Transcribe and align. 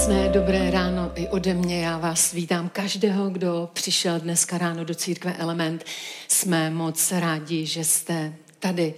Krásné, 0.00 0.28
dobré 0.28 0.70
ráno 0.70 1.12
i 1.14 1.28
ode 1.28 1.54
mě. 1.54 1.80
Já 1.80 1.98
vás 1.98 2.32
vítám 2.32 2.68
každého, 2.68 3.30
kdo 3.30 3.70
přišel 3.72 4.20
dneska 4.20 4.58
ráno 4.58 4.84
do 4.84 4.94
církve 4.94 5.32
Element. 5.32 5.84
Jsme 6.28 6.70
moc 6.70 7.12
rádi, 7.12 7.66
že 7.66 7.84
jste 7.84 8.34
tady. 8.58 8.94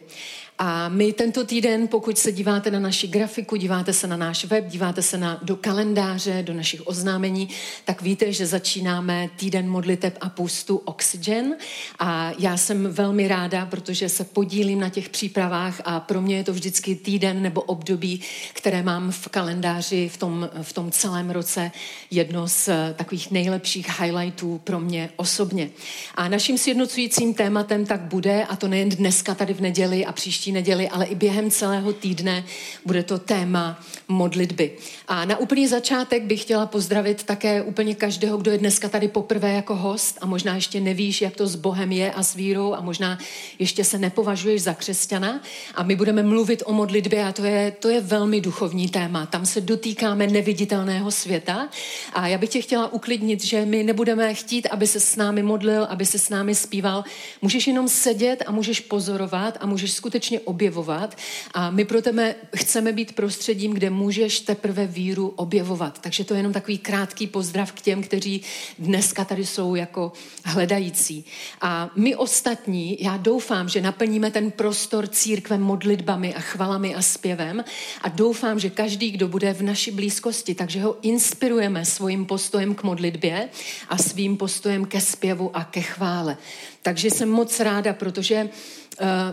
A 0.58 0.88
my 0.88 1.12
tento 1.12 1.44
týden, 1.44 1.88
pokud 1.88 2.18
se 2.18 2.32
díváte 2.32 2.70
na 2.70 2.80
naši 2.80 3.08
grafiku, 3.08 3.56
díváte 3.56 3.92
se 3.92 4.06
na 4.06 4.16
náš 4.16 4.44
web, 4.44 4.66
díváte 4.66 5.02
se 5.02 5.18
na, 5.18 5.40
do 5.42 5.56
kalendáře, 5.56 6.42
do 6.42 6.54
našich 6.54 6.86
oznámení, 6.86 7.48
tak 7.84 8.02
víte, 8.02 8.32
že 8.32 8.46
začínáme 8.46 9.30
týden 9.36 9.68
modliteb 9.68 10.18
a 10.20 10.28
půstu 10.28 10.76
Oxygen. 10.76 11.56
A 11.98 12.32
já 12.38 12.56
jsem 12.56 12.92
velmi 12.92 13.28
ráda, 13.28 13.66
protože 13.66 14.08
se 14.08 14.24
podílím 14.24 14.80
na 14.80 14.88
těch 14.88 15.08
přípravách 15.08 15.80
a 15.84 16.00
pro 16.00 16.22
mě 16.22 16.36
je 16.36 16.44
to 16.44 16.52
vždycky 16.52 16.94
týden 16.94 17.42
nebo 17.42 17.60
období, 17.60 18.20
které 18.52 18.82
mám 18.82 19.10
v 19.10 19.28
kalendáři 19.28 20.08
v 20.08 20.16
tom, 20.16 20.50
v 20.62 20.72
tom 20.72 20.90
celém 20.90 21.30
roce 21.30 21.70
jedno 22.10 22.48
z 22.48 22.68
takových 22.96 23.30
nejlepších 23.30 24.00
highlightů 24.00 24.60
pro 24.64 24.80
mě 24.80 25.10
osobně. 25.16 25.70
A 26.14 26.28
naším 26.28 26.58
sjednocujícím 26.58 27.34
tématem 27.34 27.86
tak 27.86 28.00
bude, 28.00 28.44
a 28.44 28.56
to 28.56 28.68
nejen 28.68 28.88
dneska 28.88 29.34
tady 29.34 29.54
v 29.54 29.60
neděli 29.60 30.06
a 30.06 30.12
příští 30.12 30.41
neděli, 30.50 30.88
ale 30.88 31.04
i 31.04 31.14
během 31.14 31.50
celého 31.50 31.92
týdne 31.92 32.44
bude 32.86 33.02
to 33.02 33.18
téma 33.18 33.80
modlitby. 34.08 34.70
A 35.08 35.24
na 35.24 35.36
úplný 35.36 35.66
začátek 35.66 36.22
bych 36.22 36.42
chtěla 36.42 36.66
pozdravit 36.66 37.22
také 37.24 37.62
úplně 37.62 37.94
každého, 37.94 38.38
kdo 38.38 38.50
je 38.50 38.58
dneska 38.58 38.88
tady 38.88 39.08
poprvé 39.08 39.52
jako 39.52 39.76
host 39.76 40.18
a 40.20 40.26
možná 40.26 40.54
ještě 40.54 40.80
nevíš, 40.80 41.22
jak 41.22 41.36
to 41.36 41.46
s 41.46 41.56
Bohem 41.56 41.92
je 41.92 42.12
a 42.12 42.22
s 42.22 42.34
vírou 42.34 42.74
a 42.74 42.80
možná 42.80 43.18
ještě 43.58 43.84
se 43.84 43.98
nepovažuješ 43.98 44.62
za 44.62 44.74
křesťana. 44.74 45.40
A 45.74 45.82
my 45.82 45.96
budeme 45.96 46.22
mluvit 46.22 46.62
o 46.66 46.72
modlitbě 46.72 47.24
a 47.24 47.32
to 47.32 47.44
je, 47.44 47.70
to 47.70 47.88
je 47.88 48.00
velmi 48.00 48.40
duchovní 48.40 48.88
téma. 48.88 49.26
Tam 49.26 49.46
se 49.46 49.60
dotýkáme 49.60 50.26
neviditelného 50.26 51.10
světa 51.10 51.68
a 52.12 52.28
já 52.28 52.38
bych 52.38 52.50
tě 52.50 52.60
chtěla 52.60 52.92
uklidnit, 52.92 53.44
že 53.44 53.64
my 53.66 53.82
nebudeme 53.82 54.34
chtít, 54.34 54.66
aby 54.66 54.86
se 54.86 55.00
s 55.00 55.16
námi 55.16 55.42
modlil, 55.42 55.84
aby 55.84 56.06
se 56.06 56.18
s 56.18 56.28
námi 56.28 56.54
zpíval. 56.54 57.04
Můžeš 57.42 57.66
jenom 57.66 57.88
sedět 57.88 58.42
a 58.46 58.52
můžeš 58.52 58.80
pozorovat 58.80 59.58
a 59.60 59.66
můžeš 59.66 59.92
skutečně 59.92 60.31
objevovat 60.40 61.16
a 61.54 61.70
my 61.70 61.84
pro 61.84 62.02
tebe 62.02 62.34
chceme 62.56 62.92
být 62.92 63.12
prostředím, 63.12 63.72
kde 63.72 63.90
můžeš 63.90 64.40
teprve 64.40 64.86
víru 64.86 65.28
objevovat. 65.28 65.98
Takže 65.98 66.24
to 66.24 66.34
je 66.34 66.38
jenom 66.38 66.52
takový 66.52 66.78
krátký 66.78 67.26
pozdrav 67.26 67.72
k 67.72 67.80
těm, 67.80 68.02
kteří 68.02 68.42
dneska 68.78 69.24
tady 69.24 69.46
jsou 69.46 69.74
jako 69.74 70.12
hledající. 70.44 71.24
A 71.60 71.90
my 71.96 72.16
ostatní, 72.16 72.96
já 73.00 73.16
doufám, 73.16 73.68
že 73.68 73.80
naplníme 73.80 74.30
ten 74.30 74.50
prostor 74.50 75.06
církve 75.06 75.58
modlitbami 75.58 76.34
a 76.34 76.40
chvalami 76.40 76.94
a 76.94 77.02
zpěvem 77.02 77.64
a 78.02 78.08
doufám, 78.08 78.58
že 78.58 78.70
každý, 78.70 79.10
kdo 79.10 79.28
bude 79.28 79.54
v 79.54 79.62
naší 79.62 79.90
blízkosti, 79.90 80.54
takže 80.54 80.82
ho 80.82 80.96
inspirujeme 81.02 81.84
svým 81.84 82.26
postojem 82.26 82.74
k 82.74 82.82
modlitbě 82.82 83.48
a 83.88 83.98
svým 83.98 84.36
postojem 84.36 84.84
ke 84.84 85.00
zpěvu 85.00 85.56
a 85.56 85.64
ke 85.64 85.80
chvále. 85.80 86.36
Takže 86.82 87.10
jsem 87.10 87.28
moc 87.30 87.60
ráda, 87.60 87.92
protože 87.92 88.48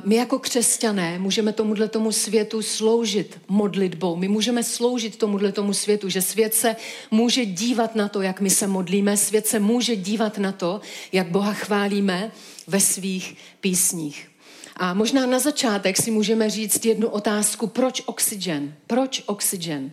my 0.03 0.15
jako 0.15 0.39
křesťané 0.39 1.19
můžeme 1.19 1.53
tomuhle 1.53 1.87
tomu 1.87 2.11
světu 2.11 2.61
sloužit 2.61 3.39
modlitbou. 3.47 4.15
My 4.15 4.27
můžeme 4.27 4.63
sloužit 4.63 5.17
tomuhle 5.17 5.51
tomu 5.51 5.73
světu, 5.73 6.09
že 6.09 6.21
svět 6.21 6.53
se 6.53 6.75
může 7.11 7.45
dívat 7.45 7.95
na 7.95 8.07
to, 8.07 8.21
jak 8.21 8.41
my 8.41 8.49
se 8.49 8.67
modlíme, 8.67 9.17
svět 9.17 9.47
se 9.47 9.59
může 9.59 9.95
dívat 9.95 10.37
na 10.37 10.51
to, 10.51 10.81
jak 11.11 11.27
Boha 11.27 11.53
chválíme 11.53 12.31
ve 12.67 12.79
svých 12.79 13.37
písních. 13.61 14.29
A 14.77 14.93
možná 14.93 15.25
na 15.25 15.39
začátek 15.39 15.97
si 15.97 16.11
můžeme 16.11 16.49
říct 16.49 16.85
jednu 16.85 17.07
otázku, 17.07 17.67
proč 17.67 18.01
oxygen? 18.05 18.75
Proč 18.87 19.23
oxygen? 19.25 19.91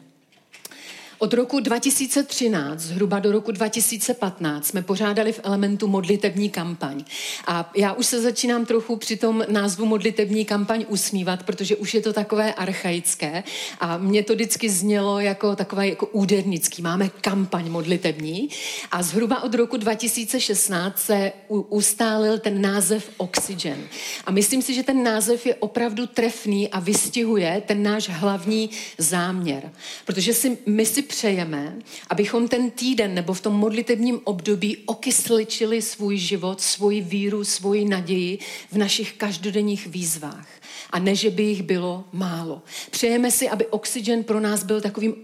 Od 1.18 1.32
roku 1.32 1.60
2013 1.60 2.80
zhruba 2.80 3.18
do 3.18 3.32
roku 3.32 3.52
2015 3.52 4.66
jsme 4.66 4.82
pořádali 4.82 5.32
v 5.32 5.40
Elementu 5.44 5.88
modlitební 5.88 6.50
kampaň. 6.50 7.04
A 7.46 7.70
já 7.76 7.92
už 7.92 8.06
se 8.06 8.20
začínám 8.20 8.66
trochu 8.66 8.96
při 8.96 9.16
tom 9.16 9.44
názvu 9.48 9.86
modlitební 9.86 10.44
kampaň 10.44 10.84
usmívat, 10.88 11.42
protože 11.42 11.76
už 11.76 11.94
je 11.94 12.00
to 12.00 12.12
takové 12.12 12.54
archaické 12.54 13.44
a 13.80 13.98
mě 13.98 14.22
to 14.22 14.34
vždycky 14.34 14.70
znělo 14.70 15.20
jako 15.20 15.56
takové 15.56 15.88
jako 15.88 16.06
údernický. 16.06 16.82
Máme 16.82 17.08
kampaň 17.08 17.70
modlitební 17.70 18.48
a 18.90 19.02
zhruba 19.02 19.42
od 19.42 19.54
roku 19.54 19.76
2016 19.76 20.98
se 20.98 21.32
ustálil 21.48 22.38
ten 22.38 22.60
název 22.60 23.10
Oxygen. 23.16 23.88
A 24.24 24.30
myslím 24.30 24.62
si, 24.62 24.74
že 24.74 24.82
ten 24.82 25.02
název 25.02 25.46
je 25.46 25.54
opravdu 25.54 26.06
trefný 26.06 26.68
a 26.68 26.80
vystihuje 26.80 27.62
ten 27.66 27.82
náš 27.82 28.08
hlavní 28.08 28.70
záměr. 28.98 29.72
Protože 30.04 30.34
si, 30.34 30.58
my 30.66 30.86
si 30.86 31.05
přejeme, 31.06 31.78
abychom 32.10 32.48
ten 32.48 32.70
týden 32.70 33.14
nebo 33.14 33.34
v 33.34 33.40
tom 33.40 33.54
modlitebním 33.54 34.20
období 34.24 34.76
okysličili 34.86 35.82
svůj 35.82 36.18
život, 36.18 36.60
svoji 36.60 37.00
víru, 37.00 37.44
svoji 37.44 37.84
naději 37.84 38.38
v 38.72 38.78
našich 38.78 39.12
každodenních 39.12 39.86
výzvách. 39.86 40.48
A 40.90 40.98
ne, 40.98 41.14
že 41.14 41.30
by 41.30 41.42
jich 41.42 41.62
bylo 41.62 42.04
málo. 42.12 42.62
Přejeme 42.90 43.30
si, 43.30 43.48
aby 43.48 43.66
oxygen 43.66 44.24
pro 44.24 44.40
nás 44.40 44.64
byl 44.64 44.80
takovým 44.80 45.14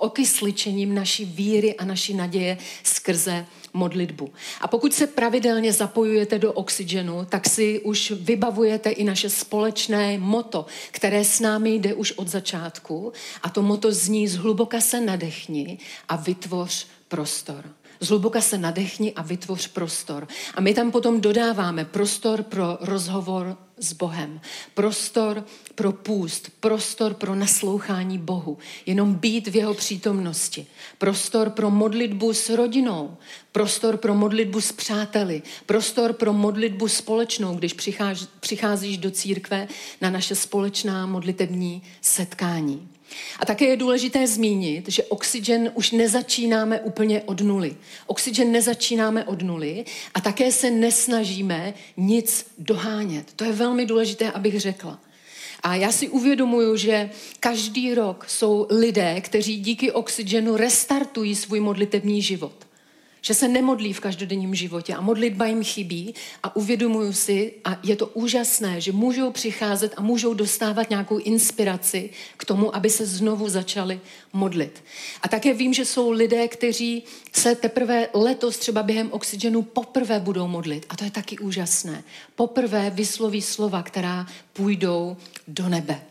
okysličením 0.00 0.94
naší 0.94 1.24
víry 1.24 1.74
a 1.74 1.84
naší 1.84 2.14
naděje 2.14 2.58
skrze 2.82 3.46
modlitbu. 3.72 4.32
A 4.60 4.68
pokud 4.68 4.94
se 4.94 5.06
pravidelně 5.06 5.72
zapojujete 5.72 6.38
do 6.38 6.52
oxygenu, 6.52 7.24
tak 7.28 7.48
si 7.48 7.80
už 7.80 8.10
vybavujete 8.10 8.90
i 8.90 9.04
naše 9.04 9.30
společné 9.30 10.18
moto, 10.18 10.66
které 10.90 11.24
s 11.24 11.40
námi 11.40 11.74
jde 11.74 11.94
už 11.94 12.12
od 12.12 12.28
začátku. 12.28 13.12
A 13.42 13.50
to 13.50 13.62
moto 13.62 13.92
zní 13.92 14.28
zhluboka 14.28 14.80
se 14.80 15.00
nadechni 15.00 15.78
a 16.08 16.16
vytvoř 16.16 16.86
prostor. 17.08 17.64
Zhluboka 18.00 18.40
se 18.40 18.58
nadechni 18.58 19.12
a 19.12 19.22
vytvoř 19.22 19.66
prostor. 19.66 20.28
A 20.54 20.60
my 20.60 20.74
tam 20.74 20.90
potom 20.90 21.20
dodáváme 21.20 21.84
prostor 21.84 22.42
pro 22.42 22.78
rozhovor 22.80 23.56
s 23.78 23.92
Bohem, 23.92 24.40
prostor 24.74 25.44
pro 25.74 25.92
půst, 25.92 26.50
prostor 26.60 27.14
pro 27.14 27.34
naslouchání 27.34 28.18
Bohu, 28.18 28.58
jenom 28.86 29.14
být 29.14 29.48
v 29.48 29.56
jeho 29.56 29.74
přítomnosti, 29.74 30.66
prostor 30.98 31.50
pro 31.50 31.70
modlitbu 31.70 32.32
s 32.32 32.48
rodinou, 32.48 33.16
prostor 33.52 33.96
pro 33.96 34.14
modlitbu 34.14 34.60
s 34.60 34.72
přáteli, 34.72 35.42
prostor 35.66 36.12
pro 36.12 36.32
modlitbu 36.32 36.88
společnou, 36.88 37.54
když 37.54 37.74
přicházíš 38.40 38.98
do 38.98 39.10
církve 39.10 39.68
na 40.00 40.10
naše 40.10 40.34
společná 40.34 41.06
modlitební 41.06 41.82
setkání. 42.00 42.88
A 43.38 43.46
také 43.46 43.64
je 43.64 43.76
důležité 43.76 44.26
zmínit, 44.26 44.88
že 44.88 45.02
oxygen 45.02 45.72
už 45.74 45.90
nezačínáme 45.90 46.80
úplně 46.80 47.22
od 47.22 47.40
nuly. 47.40 47.76
Oxygen 48.06 48.52
nezačínáme 48.52 49.24
od 49.24 49.42
nuly 49.42 49.84
a 50.14 50.20
také 50.20 50.52
se 50.52 50.70
nesnažíme 50.70 51.74
nic 51.96 52.46
dohánět. 52.58 53.32
To 53.36 53.44
je 53.44 53.52
velmi 53.52 53.86
důležité, 53.86 54.30
abych 54.30 54.60
řekla. 54.60 55.00
A 55.62 55.74
já 55.74 55.92
si 55.92 56.08
uvědomuju, 56.08 56.76
že 56.76 57.10
každý 57.40 57.94
rok 57.94 58.24
jsou 58.28 58.66
lidé, 58.70 59.20
kteří 59.20 59.60
díky 59.60 59.92
oxygenu 59.92 60.56
restartují 60.56 61.36
svůj 61.36 61.60
modlitební 61.60 62.22
život. 62.22 62.69
Že 63.22 63.34
se 63.34 63.48
nemodlí 63.48 63.92
v 63.92 64.00
každodenním 64.00 64.54
životě 64.54 64.94
a 64.94 65.00
modlitba 65.00 65.46
jim 65.46 65.64
chybí 65.64 66.14
a 66.42 66.56
uvědomuju 66.56 67.12
si, 67.12 67.52
a 67.64 67.78
je 67.82 67.96
to 67.96 68.06
úžasné, 68.06 68.80
že 68.80 68.92
můžou 68.92 69.30
přicházet 69.30 69.94
a 69.96 70.02
můžou 70.02 70.34
dostávat 70.34 70.90
nějakou 70.90 71.18
inspiraci 71.18 72.10
k 72.36 72.44
tomu, 72.44 72.76
aby 72.76 72.90
se 72.90 73.06
znovu 73.06 73.48
začali 73.48 74.00
modlit. 74.32 74.84
A 75.22 75.28
také 75.28 75.54
vím, 75.54 75.74
že 75.74 75.84
jsou 75.84 76.10
lidé, 76.10 76.48
kteří 76.48 77.02
se 77.32 77.54
teprve 77.54 78.08
letos 78.14 78.58
třeba 78.58 78.82
během 78.82 79.12
oxygenu 79.12 79.62
poprvé 79.62 80.20
budou 80.20 80.48
modlit. 80.48 80.86
A 80.88 80.96
to 80.96 81.04
je 81.04 81.10
taky 81.10 81.38
úžasné. 81.38 82.04
Poprvé 82.34 82.90
vysloví 82.90 83.42
slova, 83.42 83.82
která 83.82 84.26
půjdou 84.52 85.16
do 85.48 85.68
nebe. 85.68 86.09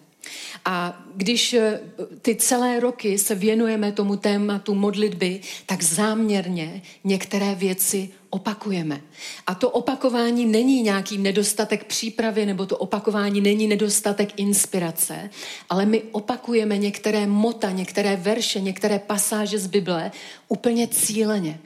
A 0.65 1.03
když 1.15 1.53
eh, 1.53 1.79
ty 2.21 2.35
celé 2.35 2.79
roky 2.79 3.17
se 3.17 3.35
věnujeme 3.35 3.91
tomu 3.91 4.15
tématu 4.15 4.75
modlitby, 4.75 5.41
tak 5.65 5.83
záměrně 5.83 6.81
některé 7.03 7.55
věci 7.55 8.09
opakujeme. 8.29 9.01
A 9.47 9.55
to 9.55 9.69
opakování 9.69 10.45
není 10.45 10.81
nějaký 10.81 11.17
nedostatek 11.17 11.83
přípravy, 11.83 12.45
nebo 12.45 12.65
to 12.65 12.77
opakování 12.77 13.41
není 13.41 13.67
nedostatek 13.67 14.39
inspirace, 14.39 15.29
ale 15.69 15.85
my 15.85 16.01
opakujeme 16.11 16.77
některé 16.77 17.27
mota, 17.27 17.71
některé 17.71 18.15
verše, 18.15 18.61
některé 18.61 18.99
pasáže 18.99 19.59
z 19.59 19.67
Bible 19.67 20.11
úplně 20.47 20.87
cíleně 20.87 21.59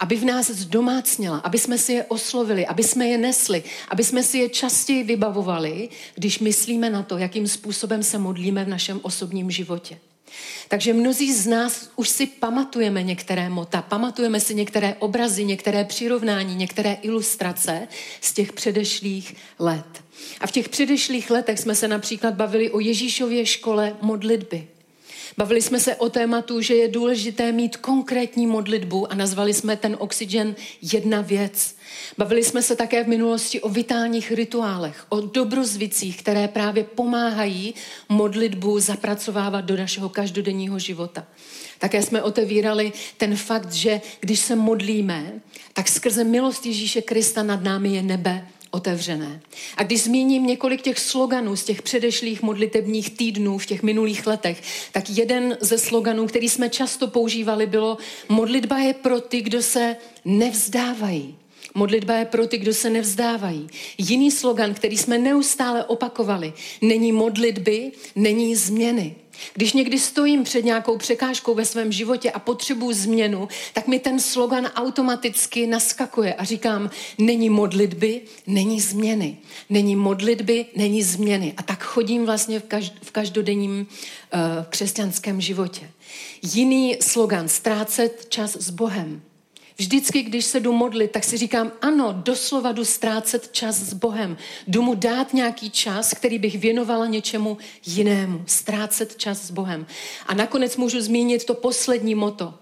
aby 0.00 0.16
v 0.16 0.24
nás 0.24 0.50
zdomácněla, 0.50 1.38
aby 1.38 1.58
jsme 1.58 1.78
si 1.78 1.92
je 1.92 2.04
oslovili, 2.04 2.66
aby 2.66 2.82
jsme 2.82 3.08
je 3.08 3.18
nesli, 3.18 3.62
aby 3.88 4.04
jsme 4.04 4.22
si 4.22 4.38
je 4.38 4.48
častěji 4.48 5.02
vybavovali, 5.02 5.88
když 6.14 6.38
myslíme 6.38 6.90
na 6.90 7.02
to, 7.02 7.18
jakým 7.18 7.48
způsobem 7.48 8.02
se 8.02 8.18
modlíme 8.18 8.64
v 8.64 8.68
našem 8.68 9.00
osobním 9.02 9.50
životě. 9.50 9.98
Takže 10.68 10.92
mnozí 10.92 11.32
z 11.32 11.46
nás 11.46 11.90
už 11.96 12.08
si 12.08 12.26
pamatujeme 12.26 13.02
některé 13.02 13.48
mota, 13.48 13.82
pamatujeme 13.82 14.40
si 14.40 14.54
některé 14.54 14.94
obrazy, 14.98 15.44
některé 15.44 15.84
přirovnání, 15.84 16.54
některé 16.54 16.98
ilustrace 17.02 17.88
z 18.20 18.32
těch 18.32 18.52
předešlých 18.52 19.36
let. 19.58 20.04
A 20.40 20.46
v 20.46 20.52
těch 20.52 20.68
předešlých 20.68 21.30
letech 21.30 21.58
jsme 21.58 21.74
se 21.74 21.88
například 21.88 22.34
bavili 22.34 22.70
o 22.70 22.80
Ježíšově 22.80 23.46
škole 23.46 23.96
modlitby. 24.02 24.68
Bavili 25.36 25.62
jsme 25.62 25.80
se 25.80 25.96
o 25.96 26.08
tématu, 26.08 26.60
že 26.60 26.74
je 26.74 26.88
důležité 26.88 27.52
mít 27.52 27.76
konkrétní 27.76 28.46
modlitbu 28.46 29.12
a 29.12 29.14
nazvali 29.14 29.54
jsme 29.54 29.76
ten 29.76 29.96
oxygen 29.98 30.54
jedna 30.82 31.20
věc. 31.20 31.76
Bavili 32.18 32.44
jsme 32.44 32.62
se 32.62 32.76
také 32.76 33.04
v 33.04 33.08
minulosti 33.08 33.60
o 33.60 33.68
vitálních 33.68 34.32
rituálech, 34.32 35.06
o 35.08 35.20
dobrozvicích, 35.20 36.18
které 36.22 36.48
právě 36.48 36.84
pomáhají 36.84 37.74
modlitbu 38.08 38.80
zapracovávat 38.80 39.64
do 39.64 39.76
našeho 39.76 40.08
každodenního 40.08 40.78
života. 40.78 41.26
Také 41.78 42.02
jsme 42.02 42.22
otevírali 42.22 42.92
ten 43.16 43.36
fakt, 43.36 43.72
že 43.72 44.00
když 44.20 44.40
se 44.40 44.56
modlíme, 44.56 45.32
tak 45.72 45.88
skrze 45.88 46.24
milost 46.24 46.66
Ježíše 46.66 47.02
Krista 47.02 47.42
nad 47.42 47.62
námi 47.62 47.88
je 47.88 48.02
nebe 48.02 48.46
otevřené. 48.70 49.40
A 49.76 49.82
když 49.82 50.02
zmíním 50.02 50.46
několik 50.46 50.82
těch 50.82 50.98
sloganů 50.98 51.56
z 51.56 51.64
těch 51.64 51.82
předešlých 51.82 52.42
modlitebních 52.42 53.10
týdnů 53.10 53.58
v 53.58 53.66
těch 53.66 53.82
minulých 53.82 54.26
letech, 54.26 54.62
tak 54.92 55.10
jeden 55.10 55.58
ze 55.60 55.78
sloganů, 55.78 56.26
který 56.26 56.48
jsme 56.48 56.70
často 56.70 57.06
používali, 57.06 57.66
bylo 57.66 57.98
modlitba 58.28 58.78
je 58.78 58.94
pro 58.94 59.20
ty, 59.20 59.42
kdo 59.42 59.62
se 59.62 59.96
nevzdávají. 60.24 61.36
Modlitba 61.76 62.14
je 62.14 62.24
pro 62.24 62.46
ty, 62.46 62.58
kdo 62.58 62.74
se 62.74 62.90
nevzdávají. 62.90 63.68
Jiný 63.98 64.30
slogan, 64.30 64.74
který 64.74 64.96
jsme 64.96 65.18
neustále 65.18 65.84
opakovali, 65.84 66.52
není 66.82 67.12
modlitby, 67.12 67.92
není 68.14 68.56
změny. 68.56 69.14
Když 69.54 69.72
někdy 69.72 69.98
stojím 69.98 70.44
před 70.44 70.64
nějakou 70.64 70.98
překážkou 70.98 71.54
ve 71.54 71.64
svém 71.64 71.92
životě 71.92 72.30
a 72.30 72.38
potřebuji 72.38 72.92
změnu, 72.92 73.48
tak 73.74 73.86
mi 73.86 73.98
ten 73.98 74.20
slogan 74.20 74.70
automaticky 74.74 75.66
naskakuje 75.66 76.34
a 76.34 76.44
říkám, 76.44 76.90
není 77.18 77.50
modlitby, 77.50 78.20
není 78.46 78.80
změny. 78.80 79.36
Není 79.70 79.96
modlitby, 79.96 80.66
není 80.76 81.02
změny. 81.02 81.54
A 81.56 81.62
tak 81.62 81.82
chodím 81.82 82.26
vlastně 82.26 82.62
v 83.02 83.10
každodenním 83.12 83.80
uh, 83.80 84.64
křesťanském 84.70 85.40
životě. 85.40 85.90
Jiný 86.42 86.96
slogan, 87.00 87.48
ztrácet 87.48 88.26
čas 88.28 88.56
s 88.56 88.70
Bohem. 88.70 89.22
Vždycky, 89.78 90.22
když 90.22 90.44
se 90.44 90.60
jdu 90.60 90.72
modlit, 90.72 91.10
tak 91.10 91.24
si 91.24 91.36
říkám, 91.36 91.72
ano, 91.82 92.12
doslova 92.12 92.72
jdu 92.72 92.84
ztrácet 92.84 93.48
čas 93.52 93.76
s 93.76 93.94
Bohem. 93.94 94.36
Jdu 94.66 94.82
mu 94.82 94.94
dát 94.94 95.34
nějaký 95.34 95.70
čas, 95.70 96.14
který 96.14 96.38
bych 96.38 96.58
věnovala 96.58 97.06
něčemu 97.06 97.58
jinému. 97.86 98.42
Ztrácet 98.46 99.16
čas 99.16 99.42
s 99.42 99.50
Bohem. 99.50 99.86
A 100.26 100.34
nakonec 100.34 100.76
můžu 100.76 101.00
zmínit 101.00 101.44
to 101.44 101.54
poslední 101.54 102.14
moto. 102.14 102.54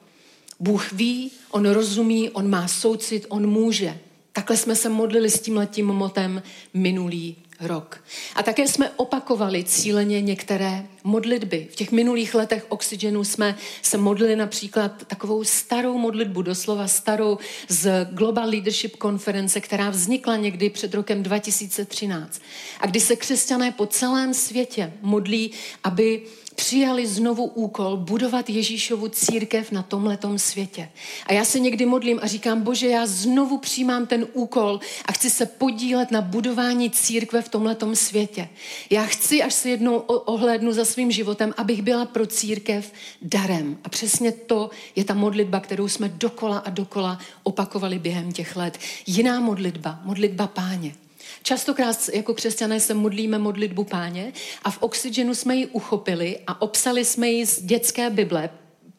Bůh 0.61 0.93
ví, 0.93 1.31
on 1.51 1.71
rozumí, 1.71 2.31
on 2.31 2.51
má 2.51 2.69
soucit, 2.69 3.27
on 3.29 3.47
může. 3.47 3.99
Takhle 4.33 4.57
jsme 4.57 4.77
se 4.77 4.89
modlili 4.89 5.31
s 5.31 5.41
tímhletím 5.41 5.87
motem 5.87 6.43
minulý 6.75 7.37
rok. 7.61 8.05
A 8.35 8.43
také 8.43 8.69
jsme 8.69 8.91
opakovali 8.91 9.65
cíleně 9.65 10.21
některé 10.21 10.87
modlitby. 11.05 11.69
V 11.71 11.77
těch 11.77 11.93
minulých 11.93 12.35
letech 12.35 12.67
Oxygenu 12.69 13.25
jsme 13.25 13.57
se 13.83 13.99
modlili 13.99 14.37
například 14.37 15.05
takovou 15.07 15.45
starou 15.45 15.99
modlitbu, 15.99 16.43
doslova 16.43 16.89
starou 16.89 17.39
z 17.69 18.07
Global 18.11 18.49
Leadership 18.49 18.97
konference, 18.97 19.61
která 19.61 19.91
vznikla 19.91 20.37
někdy 20.37 20.71
před 20.71 20.95
rokem 20.95 21.23
2013. 21.23 22.43
A 22.81 22.87
kdy 22.87 23.01
se 23.01 23.17
křesťané 23.17 23.73
po 23.73 23.87
celém 23.87 24.35
světě 24.35 24.93
modlí, 25.03 25.51
aby 25.85 26.23
přijali 26.55 27.07
znovu 27.07 27.45
úkol 27.45 27.97
budovat 27.97 28.51
Ježíšovu 28.51 29.09
církev 29.09 29.73
na 29.73 29.83
tomhletom 29.83 30.39
světě. 30.39 30.89
A 31.27 31.33
já 31.33 31.45
se 31.45 31.61
někdy 31.61 31.87
modlím 31.87 32.19
a 32.23 32.27
říkám, 32.27 32.63
bože, 32.63 32.89
já 32.89 33.07
znovu 33.07 33.59
přijímám 33.59 34.07
ten 34.07 34.27
úkol 34.33 34.81
a 35.05 35.13
chci 35.13 35.31
se 35.31 35.47
podílet 35.47 36.11
na 36.11 36.21
budování 36.21 36.91
církve 36.91 37.43
v 37.43 37.49
tomhletom 37.49 37.97
světě. 37.97 38.49
Já 38.91 39.05
chci, 39.05 39.43
až 39.43 39.55
se 39.55 39.71
jednou 39.71 39.97
ohlédnu 39.99 40.73
za 40.73 40.85
svým 40.95 41.11
životem, 41.11 41.55
abych 41.57 41.83
byla 41.83 42.05
pro 42.07 42.27
církev 42.27 42.93
darem. 43.23 43.79
A 43.85 43.89
přesně 43.89 44.33
to 44.33 44.71
je 44.97 45.05
ta 45.05 45.15
modlitba, 45.15 45.61
kterou 45.61 45.89
jsme 45.89 46.09
dokola 46.09 46.59
a 46.59 46.71
dokola 46.71 47.19
opakovali 47.43 47.99
během 47.99 48.33
těch 48.33 48.57
let. 48.57 48.79
Jiná 49.07 49.41
modlitba, 49.41 50.01
modlitba 50.05 50.47
páně. 50.47 50.95
Častokrát 51.43 52.11
jako 52.13 52.35
křesťané 52.35 52.81
se 52.81 52.95
modlíme 52.95 53.39
modlitbu 53.39 53.85
páně 53.85 54.33
a 54.63 54.71
v 54.71 54.83
Oxygenu 54.83 55.35
jsme 55.35 55.57
ji 55.57 55.67
uchopili 55.67 56.39
a 56.47 56.63
obsali 56.63 57.05
jsme 57.05 57.29
ji 57.29 57.47
z 57.47 57.63
dětské 57.63 58.11
Bible, 58.11 58.51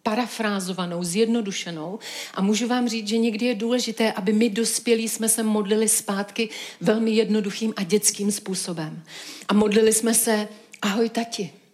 parafrázovanou, 0.03 1.03
zjednodušenou. 1.03 1.99
A 2.33 2.41
můžu 2.41 2.67
vám 2.67 2.89
říct, 2.89 3.07
že 3.07 3.17
někdy 3.17 3.45
je 3.45 3.55
důležité, 3.55 4.11
aby 4.11 4.33
my 4.33 4.49
dospělí 4.49 5.09
jsme 5.09 5.29
se 5.29 5.43
modlili 5.43 5.89
zpátky 5.89 6.49
velmi 6.81 7.11
jednoduchým 7.11 7.73
a 7.75 7.83
dětským 7.83 8.31
způsobem. 8.31 9.03
A 9.47 9.53
modlili 9.53 9.93
jsme 9.93 10.13
se, 10.13 10.47
ahoj 10.81 11.09
tati. 11.09 11.64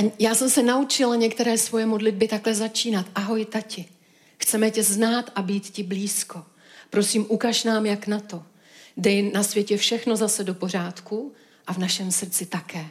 A 0.00 0.12
já 0.18 0.34
jsem 0.34 0.50
se 0.50 0.62
naučila 0.62 1.16
některé 1.16 1.58
svoje 1.58 1.86
modlitby 1.86 2.28
takhle 2.28 2.54
začínat. 2.54 3.06
Ahoj 3.14 3.44
tati, 3.44 3.84
chceme 4.36 4.70
tě 4.70 4.82
znát 4.82 5.30
a 5.34 5.42
být 5.42 5.70
ti 5.70 5.82
blízko. 5.82 6.44
Prosím, 6.90 7.26
ukaž 7.28 7.64
nám, 7.64 7.86
jak 7.86 8.06
na 8.06 8.20
to. 8.20 8.42
Dej 8.96 9.30
na 9.32 9.42
světě 9.42 9.76
všechno 9.76 10.16
zase 10.16 10.44
do 10.44 10.54
pořádku 10.54 11.32
a 11.66 11.72
v 11.72 11.78
našem 11.78 12.12
srdci 12.12 12.46
také. 12.46 12.86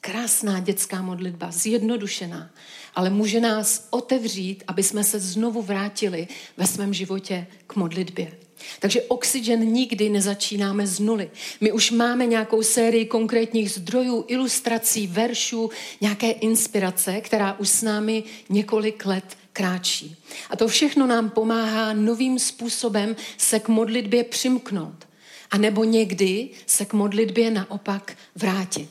Krásná 0.00 0.60
dětská 0.60 1.02
modlitba, 1.02 1.50
zjednodušená, 1.50 2.50
ale 2.94 3.10
může 3.10 3.40
nás 3.40 3.86
otevřít, 3.90 4.64
aby 4.66 4.82
jsme 4.82 5.04
se 5.04 5.20
znovu 5.20 5.62
vrátili 5.62 6.28
ve 6.56 6.66
svém 6.66 6.94
životě 6.94 7.46
k 7.66 7.76
modlitbě. 7.76 8.32
Takže 8.78 9.02
Oxygen 9.02 9.60
nikdy 9.60 10.08
nezačínáme 10.08 10.86
z 10.86 11.00
nuly. 11.00 11.30
My 11.60 11.72
už 11.72 11.90
máme 11.90 12.26
nějakou 12.26 12.62
sérii 12.62 13.06
konkrétních 13.06 13.70
zdrojů, 13.70 14.24
ilustrací, 14.28 15.06
veršů, 15.06 15.70
nějaké 16.00 16.30
inspirace, 16.30 17.20
která 17.20 17.58
už 17.58 17.68
s 17.68 17.82
námi 17.82 18.22
několik 18.48 19.06
let 19.06 19.24
kráčí. 19.52 20.16
A 20.50 20.56
to 20.56 20.68
všechno 20.68 21.06
nám 21.06 21.30
pomáhá 21.30 21.92
novým 21.92 22.38
způsobem 22.38 23.16
se 23.38 23.60
k 23.60 23.68
modlitbě 23.68 24.24
přimknout 24.24 25.06
a 25.50 25.58
nebo 25.58 25.84
někdy 25.84 26.48
se 26.66 26.84
k 26.84 26.92
modlitbě 26.92 27.50
naopak 27.50 28.16
vrátit. 28.34 28.90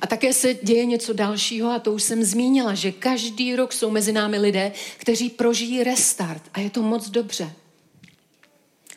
A 0.00 0.06
také 0.06 0.32
se 0.32 0.54
děje 0.54 0.84
něco 0.84 1.12
dalšího, 1.12 1.70
a 1.70 1.78
to 1.78 1.92
už 1.92 2.02
jsem 2.02 2.24
zmínila, 2.24 2.74
že 2.74 2.92
každý 2.92 3.56
rok 3.56 3.72
jsou 3.72 3.90
mezi 3.90 4.12
námi 4.12 4.38
lidé, 4.38 4.72
kteří 4.96 5.30
prožijí 5.30 5.84
restart 5.84 6.42
a 6.54 6.60
je 6.60 6.70
to 6.70 6.82
moc 6.82 7.10
dobře. 7.10 7.52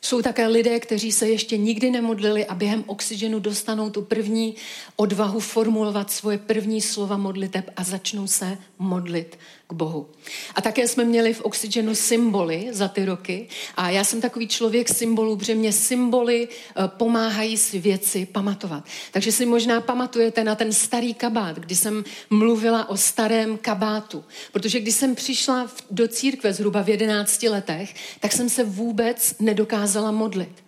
Jsou 0.05 0.21
také 0.21 0.47
lidé, 0.47 0.79
kteří 0.79 1.11
se 1.11 1.29
ještě 1.29 1.57
nikdy 1.57 1.91
nemodlili 1.91 2.45
a 2.45 2.55
během 2.55 2.83
oxygenu 2.87 3.39
dostanou 3.39 3.89
tu 3.89 4.01
první 4.01 4.55
odvahu 4.95 5.39
formulovat 5.39 6.11
svoje 6.11 6.37
první 6.37 6.81
slova 6.81 7.17
modliteb 7.17 7.69
a 7.75 7.83
začnou 7.83 8.27
se 8.27 8.57
modlit 8.79 9.37
k 9.67 9.73
Bohu. 9.73 10.09
A 10.55 10.61
také 10.61 10.87
jsme 10.87 11.03
měli 11.03 11.33
v 11.33 11.41
Oxygenu 11.41 11.95
symboly 11.95 12.67
za 12.71 12.87
ty 12.87 13.05
roky 13.05 13.47
a 13.75 13.89
já 13.89 14.03
jsem 14.03 14.21
takový 14.21 14.47
člověk 14.47 14.89
symbolů, 14.89 15.37
protože 15.37 15.55
mě 15.55 15.71
symboly 15.71 16.47
eh, 16.47 16.87
pomáhají 16.87 17.57
si 17.57 17.79
věci 17.79 18.25
pamatovat. 18.25 18.83
Takže 19.11 19.31
si 19.31 19.45
možná 19.45 19.81
pamatujete 19.81 20.43
na 20.43 20.55
ten 20.55 20.73
starý 20.73 21.13
kabát, 21.13 21.59
kdy 21.59 21.75
jsem 21.75 22.03
mluvila 22.29 22.89
o 22.89 22.97
starém 22.97 23.57
kabátu. 23.57 24.23
Protože 24.51 24.79
když 24.79 24.95
jsem 24.95 25.15
přišla 25.15 25.67
do 25.91 26.07
církve 26.07 26.53
zhruba 26.53 26.81
v 26.81 26.89
11 26.89 27.43
letech, 27.43 27.95
tak 28.19 28.31
jsem 28.31 28.49
se 28.49 28.63
vůbec 28.63 29.35
nedokázala 29.39 30.11
modlit. 30.11 30.64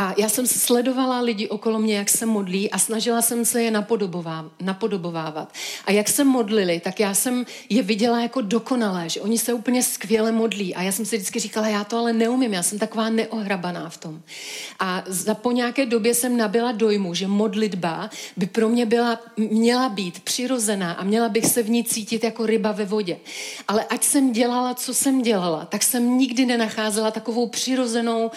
A 0.00 0.14
já 0.16 0.28
jsem 0.28 0.46
sledovala 0.46 1.20
lidi 1.20 1.48
okolo 1.48 1.78
mě, 1.78 1.96
jak 1.96 2.10
se 2.10 2.26
modlí 2.26 2.70
a 2.70 2.78
snažila 2.78 3.22
jsem 3.22 3.44
se 3.44 3.62
je 3.62 3.70
napodobovávat. 4.60 5.52
A 5.84 5.92
jak 5.92 6.08
se 6.08 6.24
modlili, 6.24 6.80
tak 6.80 7.00
já 7.00 7.14
jsem 7.14 7.46
je 7.68 7.82
viděla 7.82 8.20
jako 8.20 8.40
dokonalé, 8.40 9.08
že 9.08 9.20
oni 9.20 9.38
se 9.38 9.52
úplně 9.52 9.82
skvěle 9.82 10.32
modlí. 10.32 10.74
A 10.74 10.82
já 10.82 10.92
jsem 10.92 11.06
si 11.06 11.16
vždycky 11.16 11.40
říkala, 11.40 11.68
já 11.68 11.84
to 11.84 11.98
ale 11.98 12.12
neumím, 12.12 12.54
já 12.54 12.62
jsem 12.62 12.78
taková 12.78 13.10
neohrabaná 13.10 13.88
v 13.88 13.96
tom. 13.96 14.22
A 14.78 15.02
za 15.06 15.34
po 15.34 15.52
nějaké 15.52 15.86
době 15.86 16.14
jsem 16.14 16.36
nabila 16.36 16.72
dojmu, 16.72 17.14
že 17.14 17.26
modlitba 17.26 18.10
by 18.36 18.46
pro 18.46 18.68
mě 18.68 18.86
byla, 18.86 19.20
měla 19.36 19.88
být 19.88 20.20
přirozená 20.20 20.92
a 20.92 21.04
měla 21.04 21.28
bych 21.28 21.46
se 21.46 21.62
v 21.62 21.70
ní 21.70 21.84
cítit 21.84 22.24
jako 22.24 22.46
ryba 22.46 22.72
ve 22.72 22.84
vodě. 22.84 23.16
Ale 23.68 23.84
ať 23.84 24.04
jsem 24.04 24.32
dělala, 24.32 24.74
co 24.74 24.94
jsem 24.94 25.22
dělala, 25.22 25.64
tak 25.64 25.82
jsem 25.82 26.18
nikdy 26.18 26.46
nenacházela 26.46 27.10
takovou 27.10 27.46
přirozenou, 27.46 28.30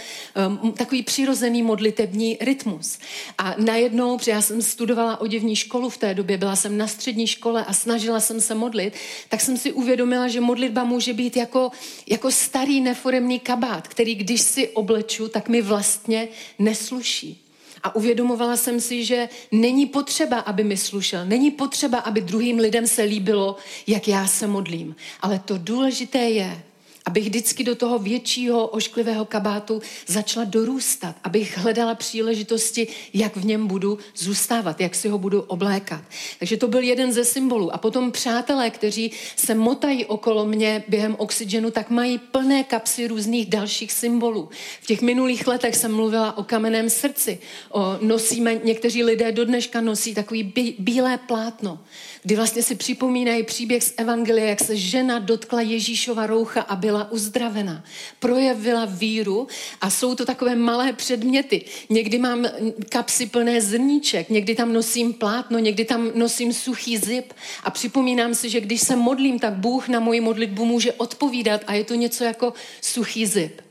um, 0.64 0.72
takový 0.72 1.04
přirozený 1.04 1.53
modlitební 1.62 2.38
rytmus. 2.42 2.98
A 3.38 3.56
najednou, 3.58 4.18
protože 4.18 4.32
já 4.32 4.42
jsem 4.42 4.62
studovala 4.62 5.22
oděvní 5.22 5.56
školu 5.56 5.90
v 5.90 5.98
té 5.98 6.14
době, 6.14 6.38
byla 6.38 6.56
jsem 6.56 6.78
na 6.78 6.88
střední 6.88 7.28
škole 7.28 7.66
a 7.66 7.74
snažila 7.74 8.20
jsem 8.20 8.42
se 8.42 8.56
modlit, 8.56 8.94
tak 9.30 9.42
jsem 9.42 9.58
si 9.58 9.72
uvědomila, 9.72 10.28
že 10.28 10.42
modlitba 10.42 10.84
může 10.84 11.14
být 11.14 11.38
jako, 11.38 11.72
jako 12.08 12.32
starý 12.32 12.82
neforemný 12.82 13.40
kabát, 13.40 13.88
který 13.88 14.16
když 14.16 14.42
si 14.42 14.70
obleču, 14.70 15.28
tak 15.28 15.50
mi 15.50 15.62
vlastně 15.62 16.28
nesluší. 16.60 17.40
A 17.84 17.96
uvědomovala 17.96 18.58
jsem 18.58 18.82
si, 18.82 19.06
že 19.06 19.30
není 19.52 19.86
potřeba, 19.86 20.40
aby 20.40 20.64
mi 20.64 20.78
slušel. 20.78 21.26
Není 21.26 21.52
potřeba, 21.52 22.00
aby 22.00 22.22
druhým 22.22 22.60
lidem 22.60 22.88
se 22.88 23.04
líbilo, 23.04 23.56
jak 23.88 24.08
já 24.08 24.28
se 24.28 24.48
modlím. 24.48 24.96
Ale 25.22 25.40
to 25.46 25.58
důležité 25.58 26.18
je, 26.18 26.64
abych 27.06 27.24
vždycky 27.24 27.64
do 27.64 27.76
toho 27.76 28.00
většího 28.00 28.68
ošklivého 28.68 29.26
kabátu 29.26 29.82
začala 30.08 30.46
dorůstat, 30.46 31.16
abych 31.24 31.58
hledala 31.58 31.96
příležitosti, 31.96 32.88
jak 33.14 33.38
v 33.38 33.46
něm 33.46 33.68
budu 33.68 34.00
zůstávat, 34.16 34.82
jak 34.82 34.96
si 34.96 35.10
ho 35.10 35.18
budu 35.18 35.42
oblékat. 35.42 36.02
Takže 36.40 36.58
to 36.58 36.68
byl 36.68 36.84
jeden 36.84 37.14
ze 37.14 37.26
symbolů. 37.26 37.74
A 37.74 37.78
potom 37.78 38.12
přátelé, 38.12 38.70
kteří 38.70 39.12
se 39.36 39.56
motají 39.56 40.06
okolo 40.06 40.46
mě 40.46 40.84
během 40.88 41.16
oxygenu, 41.20 41.72
tak 41.72 41.90
mají 41.90 42.18
plné 42.18 42.64
kapsy 42.64 43.08
různých 43.08 43.50
dalších 43.50 43.92
symbolů. 43.92 44.50
V 44.82 44.86
těch 44.86 45.02
minulých 45.02 45.48
letech 45.48 45.76
jsem 45.76 45.96
mluvila 45.96 46.38
o 46.38 46.44
kamenném 46.44 46.90
srdci. 46.90 47.40
O, 47.70 47.98
nosíme, 48.02 48.56
někteří 48.64 49.04
lidé 49.04 49.32
do 49.32 49.46
dneška 49.46 49.82
nosí 49.82 50.14
takový 50.14 50.54
bílé 50.80 51.18
plátno 51.18 51.80
kdy 52.24 52.36
vlastně 52.36 52.64
si 52.64 52.76
připomínají 52.76 53.44
příběh 53.44 53.84
z 53.84 53.94
Evangelia, 53.98 54.48
jak 54.48 54.60
se 54.60 54.76
žena 54.76 55.20
dotkla 55.20 55.62
Ježíšova 55.62 56.28
roucha 56.28 56.62
a 56.62 56.76
byla 56.76 57.12
uzdravena. 57.12 57.84
Projevila 58.20 58.86
víru 58.86 59.48
a 59.82 59.90
jsou 59.90 60.16
to 60.16 60.26
takové 60.26 60.56
malé 60.56 60.94
předměty. 60.94 61.66
Někdy 61.90 62.18
mám 62.18 62.46
kapsy 62.90 63.26
plné 63.26 63.62
zrníček, 63.62 64.30
někdy 64.30 64.56
tam 64.56 64.74
nosím 64.74 65.14
plátno, 65.14 65.60
někdy 65.60 65.86
tam 65.86 66.12
nosím 66.16 66.54
suchý 66.54 66.98
zip 66.98 67.34
a 67.64 67.70
připomínám 67.70 68.36
si, 68.36 68.50
že 68.50 68.62
když 68.62 68.82
se 68.82 68.96
modlím, 68.96 69.40
tak 69.40 69.54
Bůh 69.54 69.88
na 69.88 70.00
moji 70.00 70.22
modlitbu 70.22 70.66
může 70.66 70.94
odpovídat 70.94 71.62
a 71.68 71.74
je 71.74 71.84
to 71.84 71.94
něco 71.94 72.24
jako 72.24 72.54
suchý 72.82 73.26
zip. 73.26 73.62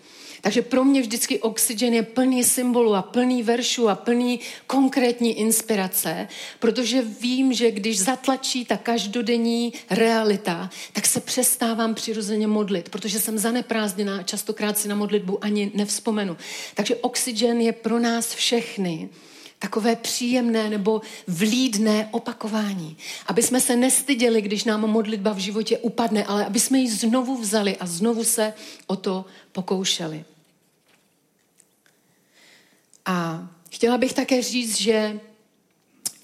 Takže 0.43 0.63
pro 0.63 0.85
mě 0.85 1.01
vždycky 1.01 1.39
Oxygen 1.39 1.95
je 1.95 2.03
plný 2.03 2.45
symbolů 2.45 2.95
a 2.95 3.03
plný 3.03 3.43
veršů 3.43 3.89
a 3.89 3.95
plný 3.95 4.41
konkrétní 4.67 5.39
inspirace, 5.39 6.29
protože 6.59 7.03
vím, 7.03 7.53
že 7.53 7.71
když 7.71 8.01
zatlačí 8.01 8.65
ta 8.65 8.77
každodenní 8.77 9.73
realita, 9.91 10.71
tak 10.93 11.07
se 11.07 11.21
přestávám 11.21 11.95
přirozeně 11.95 12.47
modlit, 12.47 12.89
protože 12.89 13.21
jsem 13.21 13.39
zaneprázdněná 13.39 14.19
a 14.19 14.23
častokrát 14.23 14.79
si 14.79 14.89
na 14.89 14.95
modlitbu 14.95 15.45
ani 15.45 15.71
nevzpomenu. 15.75 16.37
Takže 16.75 16.97
Oxygen 16.97 17.61
je 17.61 17.73
pro 17.73 17.99
nás 17.99 18.35
všechny 18.35 19.09
takové 19.59 19.97
příjemné 19.97 20.71
nebo 20.71 21.03
vlídné 21.27 22.09
opakování. 22.11 22.97
Aby 23.27 23.43
jsme 23.43 23.61
se 23.61 23.77
nestyděli, 23.77 24.43
když 24.43 24.65
nám 24.65 24.81
modlitba 24.81 25.33
v 25.33 25.39
životě 25.39 25.79
upadne, 25.79 26.25
ale 26.25 26.47
aby 26.47 26.61
jsme 26.61 26.79
ji 26.79 26.91
znovu 26.91 27.39
vzali 27.41 27.77
a 27.77 27.87
znovu 27.87 28.25
se 28.25 28.55
o 28.87 28.97
to 28.97 29.25
pokoušeli. 29.53 30.25
A 33.07 33.49
chtěla 33.71 33.99
bych 33.99 34.13
také 34.13 34.43
říct, 34.43 34.81
že 34.81 35.21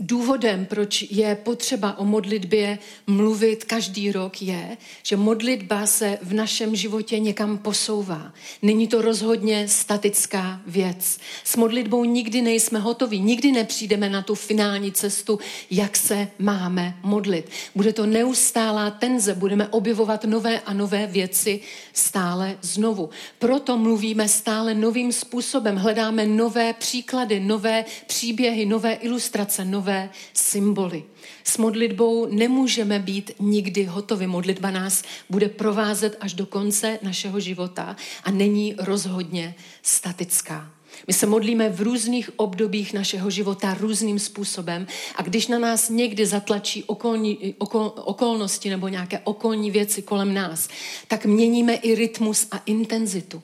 Důvodem, 0.00 0.66
proč 0.66 1.02
je 1.10 1.34
potřeba 1.34 1.98
o 1.98 2.04
modlitbě 2.04 2.78
mluvit 3.06 3.64
každý 3.64 4.12
rok, 4.12 4.42
je, 4.42 4.76
že 5.02 5.16
modlitba 5.16 5.86
se 5.86 6.18
v 6.22 6.34
našem 6.34 6.76
životě 6.76 7.18
někam 7.18 7.58
posouvá. 7.58 8.32
Není 8.62 8.88
to 8.88 9.02
rozhodně 9.02 9.68
statická 9.68 10.60
věc. 10.66 11.18
S 11.44 11.56
modlitbou 11.56 12.04
nikdy 12.04 12.42
nejsme 12.42 12.78
hotoví, 12.78 13.20
nikdy 13.20 13.52
nepřijdeme 13.52 14.08
na 14.08 14.22
tu 14.22 14.34
finální 14.34 14.92
cestu, 14.92 15.38
jak 15.70 15.96
se 15.96 16.28
máme 16.38 16.94
modlit. 17.02 17.50
Bude 17.74 17.92
to 17.92 18.06
neustálá 18.06 18.90
tenze, 18.90 19.34
budeme 19.34 19.68
objevovat 19.68 20.24
nové 20.24 20.60
a 20.60 20.72
nové 20.72 21.06
věci 21.06 21.60
stále 21.92 22.58
znovu. 22.62 23.10
Proto 23.38 23.78
mluvíme 23.78 24.28
stále 24.28 24.74
novým 24.74 25.12
způsobem, 25.12 25.76
hledáme 25.76 26.26
nové 26.26 26.72
příklady, 26.72 27.40
nové 27.40 27.84
příběhy, 28.06 28.66
nové 28.66 28.92
ilustrace, 28.92 29.64
nové 29.64 29.87
nové 29.88 30.10
symboly. 30.32 31.04
S 31.44 31.58
modlitbou 31.58 32.26
nemůžeme 32.26 32.98
být 32.98 33.30
nikdy 33.40 33.84
hotovi. 33.84 34.26
Modlitba 34.26 34.70
nás 34.70 35.02
bude 35.30 35.48
provázet 35.48 36.16
až 36.20 36.34
do 36.34 36.46
konce 36.46 36.98
našeho 37.02 37.40
života 37.40 37.96
a 38.24 38.30
není 38.30 38.74
rozhodně 38.78 39.54
statická. 39.82 40.70
My 41.06 41.12
se 41.12 41.26
modlíme 41.26 41.68
v 41.68 41.80
různých 41.80 42.30
obdobích 42.36 42.92
našeho 42.92 43.30
života 43.30 43.74
různým 43.80 44.18
způsobem 44.18 44.86
a 45.16 45.22
když 45.22 45.46
na 45.46 45.58
nás 45.58 45.88
někdy 45.88 46.26
zatlačí 46.26 46.84
okolní, 46.84 47.54
okol, 47.58 47.92
okolnosti 47.96 48.70
nebo 48.70 48.88
nějaké 48.88 49.18
okolní 49.24 49.70
věci 49.70 50.02
kolem 50.02 50.34
nás, 50.34 50.68
tak 51.08 51.26
měníme 51.26 51.74
i 51.74 51.94
rytmus 51.94 52.46
a 52.50 52.58
intenzitu. 52.66 53.42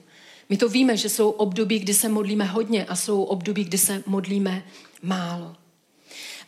My 0.49 0.57
to 0.57 0.69
víme, 0.69 0.97
že 0.97 1.09
jsou 1.09 1.31
období, 1.31 1.79
kdy 1.79 1.95
se 1.95 2.09
modlíme 2.09 2.45
hodně 2.45 2.85
a 2.85 2.97
jsou 2.97 3.23
období, 3.23 3.65
kdy 3.65 3.79
se 3.79 4.03
modlíme 4.07 4.63
málo. 5.03 5.64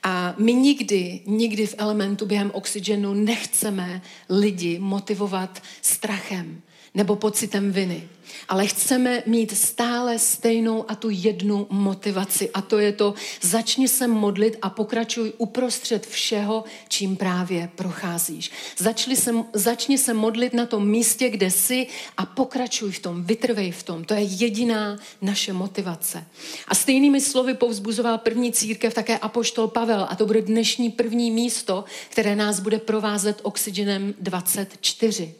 A 0.08 0.34
my 0.38 0.52
nikdy, 0.54 1.20
nikdy 1.26 1.66
v 1.66 1.74
elementu 1.78 2.26
během 2.26 2.50
oxygenu 2.54 3.14
nechceme 3.14 4.02
lidi 4.28 4.78
motivovat 4.78 5.62
strachem 5.82 6.60
nebo 6.94 7.16
pocitem 7.16 7.72
viny 7.72 8.08
ale 8.48 8.66
chceme 8.66 9.22
mít 9.26 9.58
stále 9.58 10.18
stejnou 10.18 10.90
a 10.90 10.94
tu 10.94 11.08
jednu 11.10 11.66
motivaci 11.70 12.50
a 12.50 12.60
to 12.60 12.78
je 12.78 12.92
to, 12.92 13.14
začni 13.40 13.88
se 13.88 14.06
modlit 14.06 14.56
a 14.62 14.70
pokračuj 14.70 15.32
uprostřed 15.38 16.06
všeho, 16.06 16.64
čím 16.88 17.16
právě 17.16 17.70
procházíš. 17.74 18.50
Začni 18.78 19.16
se, 19.16 19.32
začni 19.52 19.98
se 19.98 20.14
modlit 20.14 20.54
na 20.54 20.66
tom 20.66 20.88
místě, 20.88 21.30
kde 21.30 21.50
jsi 21.50 21.86
a 22.16 22.26
pokračuj 22.26 22.90
v 22.90 22.98
tom, 22.98 23.24
vytrvej 23.24 23.70
v 23.72 23.82
tom. 23.82 24.04
To 24.04 24.14
je 24.14 24.22
jediná 24.22 24.98
naše 25.22 25.52
motivace. 25.52 26.24
A 26.68 26.74
stejnými 26.74 27.20
slovy 27.20 27.54
povzbuzoval 27.54 28.18
první 28.18 28.52
církev 28.52 28.94
také 28.94 29.18
apoštol 29.18 29.68
Pavel 29.68 30.06
a 30.10 30.16
to 30.16 30.26
bude 30.26 30.42
dnešní 30.42 30.90
první 30.90 31.30
místo, 31.30 31.84
které 32.08 32.36
nás 32.36 32.60
bude 32.60 32.78
provázet 32.78 33.40
oxygenem 33.42 34.14
24. 34.20 35.34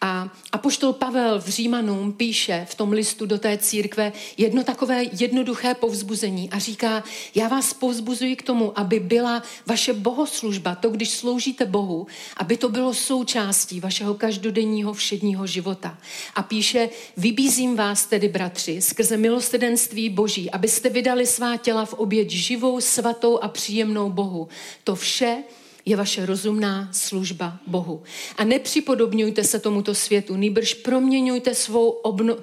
A 0.00 0.32
apoštol 0.52 0.92
Pavel 0.92 1.40
v 1.40 1.48
Římanům 1.48 2.12
píše 2.18 2.66
v 2.70 2.74
tom 2.74 2.92
listu 2.92 3.26
do 3.26 3.38
té 3.38 3.58
církve 3.58 4.12
jedno 4.36 4.64
takové 4.64 5.04
jednoduché 5.12 5.74
povzbuzení 5.74 6.50
a 6.50 6.58
říká, 6.58 7.04
já 7.34 7.48
vás 7.48 7.72
povzbuzuji 7.74 8.36
k 8.36 8.42
tomu, 8.42 8.78
aby 8.78 9.00
byla 9.00 9.42
vaše 9.66 9.92
bohoslužba, 9.92 10.74
to, 10.74 10.90
když 10.90 11.10
sloužíte 11.10 11.66
Bohu, 11.66 12.06
aby 12.36 12.56
to 12.56 12.68
bylo 12.68 12.94
součástí 12.94 13.80
vašeho 13.80 14.14
každodenního 14.14 14.92
všedního 14.92 15.46
života. 15.46 15.98
A 16.34 16.42
píše, 16.42 16.88
vybízím 17.16 17.76
vás 17.76 18.06
tedy, 18.06 18.28
bratři, 18.28 18.82
skrze 18.82 19.16
milostedenství 19.16 20.08
Boží, 20.08 20.50
abyste 20.50 20.88
vydali 20.88 21.26
svá 21.26 21.56
těla 21.56 21.84
v 21.84 21.94
oběť 21.94 22.30
živou, 22.30 22.80
svatou 22.80 23.38
a 23.38 23.48
příjemnou 23.48 24.10
Bohu. 24.10 24.48
To 24.84 24.94
vše 24.94 25.42
je 25.88 25.96
vaše 25.96 26.26
rozumná 26.26 26.88
služba 26.92 27.58
Bohu. 27.66 28.02
A 28.36 28.44
nepřipodobňujte 28.44 29.44
se 29.44 29.58
tomuto 29.58 29.94
světu, 29.94 30.36
nýbrž 30.36 30.74
proměňujte 30.74 31.54
svou 31.54 31.88
obno, 31.88 32.36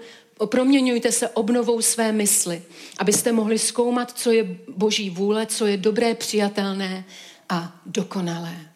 proměňujte 0.46 1.12
se 1.12 1.30
obnovou 1.30 1.82
své 1.82 2.12
mysli, 2.12 2.64
abyste 2.98 3.32
mohli 3.32 3.60
zkoumat, 3.60 4.12
co 4.12 4.32
je 4.32 4.58
boží 4.68 5.10
vůle, 5.10 5.46
co 5.46 5.66
je 5.66 5.78
dobré, 5.78 6.16
přijatelné 6.16 7.06
a 7.50 7.82
dokonalé. 7.86 8.75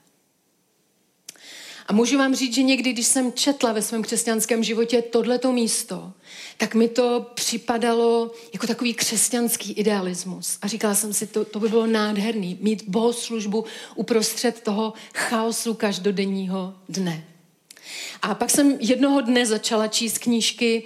A 1.89 1.93
můžu 1.93 2.17
vám 2.17 2.35
říct, 2.35 2.53
že 2.53 2.63
někdy, 2.63 2.93
když 2.93 3.07
jsem 3.07 3.33
četla 3.33 3.71
ve 3.71 3.81
svém 3.81 4.03
křesťanském 4.03 4.63
životě 4.63 5.01
tohleto 5.01 5.51
místo, 5.51 6.13
tak 6.57 6.75
mi 6.75 6.87
to 6.87 7.31
připadalo 7.33 8.31
jako 8.53 8.67
takový 8.67 8.93
křesťanský 8.93 9.73
idealismus. 9.73 10.57
A 10.61 10.67
říkala 10.67 10.95
jsem 10.95 11.13
si, 11.13 11.27
to, 11.27 11.45
to 11.45 11.59
by 11.59 11.69
bylo 11.69 11.87
nádherný, 11.87 12.57
mít 12.61 12.83
bohoslužbu 12.87 13.65
uprostřed 13.95 14.61
toho 14.61 14.93
chaosu 15.13 15.73
každodenního 15.73 16.73
dne. 16.89 17.28
A 18.21 18.35
pak 18.35 18.49
jsem 18.49 18.77
jednoho 18.79 19.21
dne 19.21 19.45
začala 19.45 19.87
číst 19.87 20.17
knížky 20.17 20.83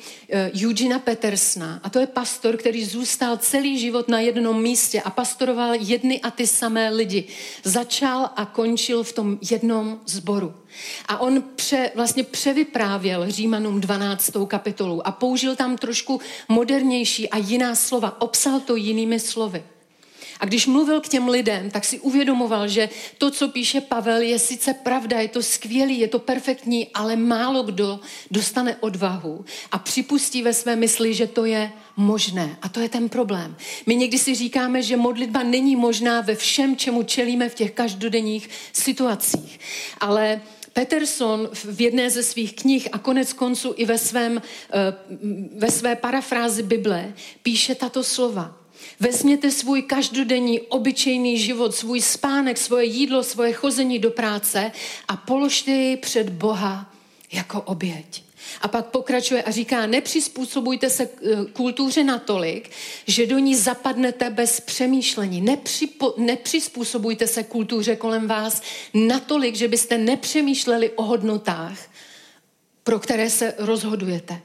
uh, 0.54 0.63
Eugena 0.63 1.00
Petersna. 1.00 1.80
A 1.84 1.90
to 1.90 2.00
je 2.00 2.08
pastor, 2.08 2.58
který 2.58 2.86
zůstal 2.86 3.38
celý 3.38 3.80
život 3.80 4.08
na 4.08 4.20
jednom 4.20 4.62
místě 4.62 5.02
a 5.02 5.10
pastoroval 5.10 5.74
jedny 5.80 6.22
a 6.22 6.32
ty 6.32 6.48
samé 6.48 6.90
lidi. 6.90 7.28
Začal 7.63 8.30
a 8.36 8.46
končil 8.46 9.04
v 9.04 9.13
tom 9.13 9.38
jednom 9.52 10.00
zboru. 10.06 10.54
A 11.08 11.18
on 11.18 11.44
pře, 11.56 11.92
vlastně 11.96 12.24
převyprávěl 12.24 13.32
Římanům 13.32 13.82
12. 13.82 14.32
kapitolu 14.48 15.08
a 15.08 15.12
použil 15.12 15.56
tam 15.56 15.78
trošku 15.78 16.22
modernější 16.50 17.30
a 17.30 17.38
jiná 17.38 17.75
slova. 17.75 18.22
Obsal 18.22 18.60
to 18.60 18.75
jinými 18.75 19.20
slovy. 19.20 19.63
A 20.44 20.46
když 20.46 20.68
mluvil 20.68 21.02
k 21.02 21.08
těm 21.08 21.28
lidem, 21.28 21.72
tak 21.72 21.86
si 21.86 22.00
uvědomoval, 22.00 22.68
že 22.68 22.90
to, 23.18 23.32
co 23.32 23.48
píše 23.48 23.82
Pavel, 23.82 24.22
je 24.22 24.40
sice 24.40 24.74
pravda, 24.74 25.20
je 25.20 25.28
to 25.28 25.44
skvělý, 25.44 26.00
je 26.00 26.08
to 26.08 26.20
perfektní, 26.20 26.88
ale 26.94 27.16
málo 27.16 27.64
kdo 27.64 28.00
dostane 28.32 28.76
odvahu 28.76 29.46
a 29.72 29.78
připustí 29.80 30.42
ve 30.42 30.54
své 30.54 30.76
mysli, 30.76 31.14
že 31.14 31.28
to 31.28 31.46
je 31.46 31.72
možné. 31.98 32.58
A 32.62 32.70
to 32.70 32.80
je 32.80 32.90
ten 32.90 33.10
problém. 33.10 33.56
My 33.86 33.96
někdy 33.96 34.18
si 34.18 34.36
říkáme, 34.36 34.84
že 34.84 34.98
modlitba 34.98 35.44
není 35.44 35.76
možná 35.76 36.22
ve 36.22 36.36
všem, 36.36 36.76
čemu 36.76 37.04
čelíme 37.04 37.50
v 37.50 37.56
těch 37.56 37.72
každodenních 37.72 38.50
situacích. 38.74 39.60
Ale 40.00 40.42
Peterson 40.74 41.50
v 41.54 41.82
jedné 41.82 42.10
ze 42.10 42.24
svých 42.24 42.56
knih 42.56 42.88
a 42.92 42.98
konec 42.98 43.34
konců 43.34 43.74
i 43.78 43.86
ve, 43.86 43.98
svém, 43.98 44.42
eh, 44.74 44.94
ve 45.56 45.72
své 45.72 45.96
parafrázi 45.96 46.64
Bible 46.64 47.14
píše 47.44 47.76
tato 47.76 48.04
slova. 48.04 48.62
Vezměte 49.00 49.52
svůj 49.52 49.82
každodenní 49.82 50.62
obyčejný 50.62 51.38
život, 51.38 51.75
svůj 51.75 52.02
spánek, 52.02 52.58
svoje 52.58 52.86
jídlo, 52.86 53.24
svoje 53.24 53.54
chození 53.54 54.00
do 54.00 54.12
práce 54.12 54.72
a 55.08 55.18
položte 55.18 55.72
jej 55.72 55.98
před 55.98 56.30
Boha 56.30 56.94
jako 57.32 57.62
oběť. 57.62 58.24
A 58.62 58.68
pak 58.68 58.86
pokračuje 58.86 59.44
a 59.44 59.52
říká, 59.52 59.86
nepřizpůsobujte 59.86 60.90
se 60.90 61.04
eh, 61.04 61.46
kultuře 61.54 62.04
natolik, 62.04 62.70
že 63.08 63.25
do 63.25 63.40
ní 63.40 63.56
zapadnete 63.56 64.30
bez 64.30 64.60
přemýšlení. 64.60 65.42
Nepřipo, 65.42 66.13
nepřizpůsobujte 66.18 67.28
se 67.28 67.44
kultuře 67.44 67.96
kolem 67.96 68.28
vás 68.28 68.62
natolik, 68.94 69.56
že 69.56 69.68
byste 69.68 69.98
nepřemýšleli 69.98 70.90
o 70.90 71.04
hodnotách, 71.04 71.78
pro 72.84 73.00
které 73.00 73.30
se 73.30 73.54
rozhodujete. 73.58 74.42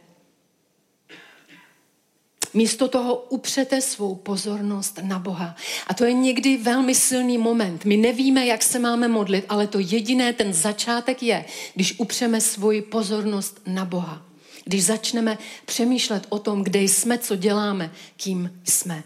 Místo 2.54 2.88
toho 2.88 3.16
upřete 3.16 3.80
svou 3.80 4.14
pozornost 4.14 4.98
na 5.02 5.18
Boha. 5.18 5.56
A 5.86 5.94
to 5.94 6.04
je 6.04 6.12
někdy 6.12 6.56
velmi 6.56 6.94
silný 6.94 7.38
moment. 7.38 7.84
My 7.84 7.96
nevíme, 7.96 8.46
jak 8.46 8.62
se 8.62 8.78
máme 8.78 9.08
modlit, 9.08 9.44
ale 9.48 9.66
to 9.66 9.78
jediné, 9.78 10.32
ten 10.32 10.52
začátek 10.52 11.22
je, 11.22 11.44
když 11.74 11.94
upřeme 11.98 12.40
svoji 12.40 12.82
pozornost 12.82 13.60
na 13.66 13.84
Boha. 13.84 14.22
Když 14.64 14.84
začneme 14.84 15.38
přemýšlet 15.64 16.26
o 16.28 16.38
tom, 16.38 16.64
kde 16.64 16.82
jsme, 16.82 17.18
co 17.18 17.36
děláme, 17.36 17.90
kým 18.16 18.60
jsme. 18.64 19.04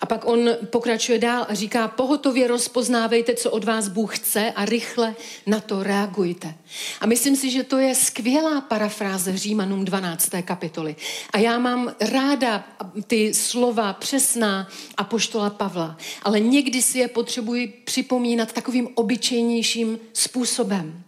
A 0.00 0.06
pak 0.06 0.28
on 0.28 0.50
pokračuje 0.70 1.18
dál 1.18 1.46
a 1.48 1.54
říká, 1.54 1.88
pohotově 1.88 2.48
rozpoznávejte, 2.48 3.34
co 3.34 3.50
od 3.50 3.64
vás 3.64 3.88
Bůh 3.88 4.18
chce 4.18 4.52
a 4.56 4.64
rychle 4.64 5.14
na 5.46 5.60
to 5.60 5.82
reagujte. 5.82 6.54
A 7.00 7.06
myslím 7.06 7.36
si, 7.36 7.50
že 7.50 7.62
to 7.62 7.78
je 7.78 7.94
skvělá 7.94 8.60
parafráze 8.60 9.36
Římanům 9.36 9.84
12. 9.84 10.30
kapitoly. 10.44 10.96
A 11.32 11.38
já 11.38 11.58
mám 11.58 11.94
ráda 12.00 12.64
ty 13.06 13.34
slova 13.34 13.92
přesná 13.92 14.68
a 14.96 15.04
poštola 15.04 15.50
Pavla, 15.50 15.96
ale 16.22 16.40
někdy 16.40 16.82
si 16.82 16.98
je 16.98 17.08
potřebuji 17.08 17.66
připomínat 17.84 18.52
takovým 18.52 18.88
obyčejnějším 18.94 19.98
způsobem. 20.12 21.04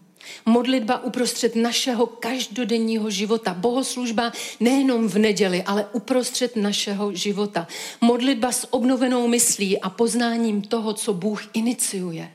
Modlitba 0.47 1.03
uprostřed 1.03 1.57
našeho 1.57 2.07
každodenního 2.07 3.11
života. 3.11 3.55
Bohoslužba 3.55 4.33
nejenom 4.61 5.09
v 5.09 5.19
neděli, 5.19 5.63
ale 5.63 5.87
uprostřed 5.93 6.57
našeho 6.57 7.15
života. 7.15 7.67
Modlitba 8.01 8.53
s 8.53 8.73
obnovenou 8.73 9.29
myslí 9.29 9.81
a 9.81 9.91
poznáním 9.91 10.63
toho, 10.63 10.93
co 10.93 11.13
Bůh 11.13 11.43
iniciuje. 11.53 12.33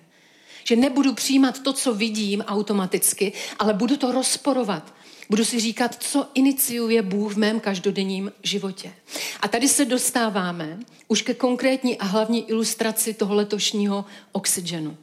Že 0.64 0.76
nebudu 0.76 1.14
přijímat 1.14 1.60
to, 1.60 1.74
co 1.74 1.94
vidím 1.94 2.42
automaticky, 2.42 3.34
ale 3.60 3.74
budu 3.74 3.98
to 3.98 4.12
rozporovat. 4.12 4.94
Budu 5.30 5.46
si 5.46 5.60
říkat, 5.60 5.96
co 6.00 6.28
iniciuje 6.34 7.02
Bůh 7.02 7.34
v 7.34 7.38
mém 7.38 7.60
každodenním 7.60 8.32
životě. 8.44 8.94
A 9.42 9.48
tady 9.48 9.68
se 9.68 9.86
dostáváme 9.86 10.80
už 11.08 11.22
ke 11.22 11.34
konkrétní 11.34 11.98
a 11.98 12.06
hlavní 12.06 12.50
ilustraci 12.50 13.14
toho 13.14 13.36
letošního 13.36 14.06
oxygenu. 14.32 14.98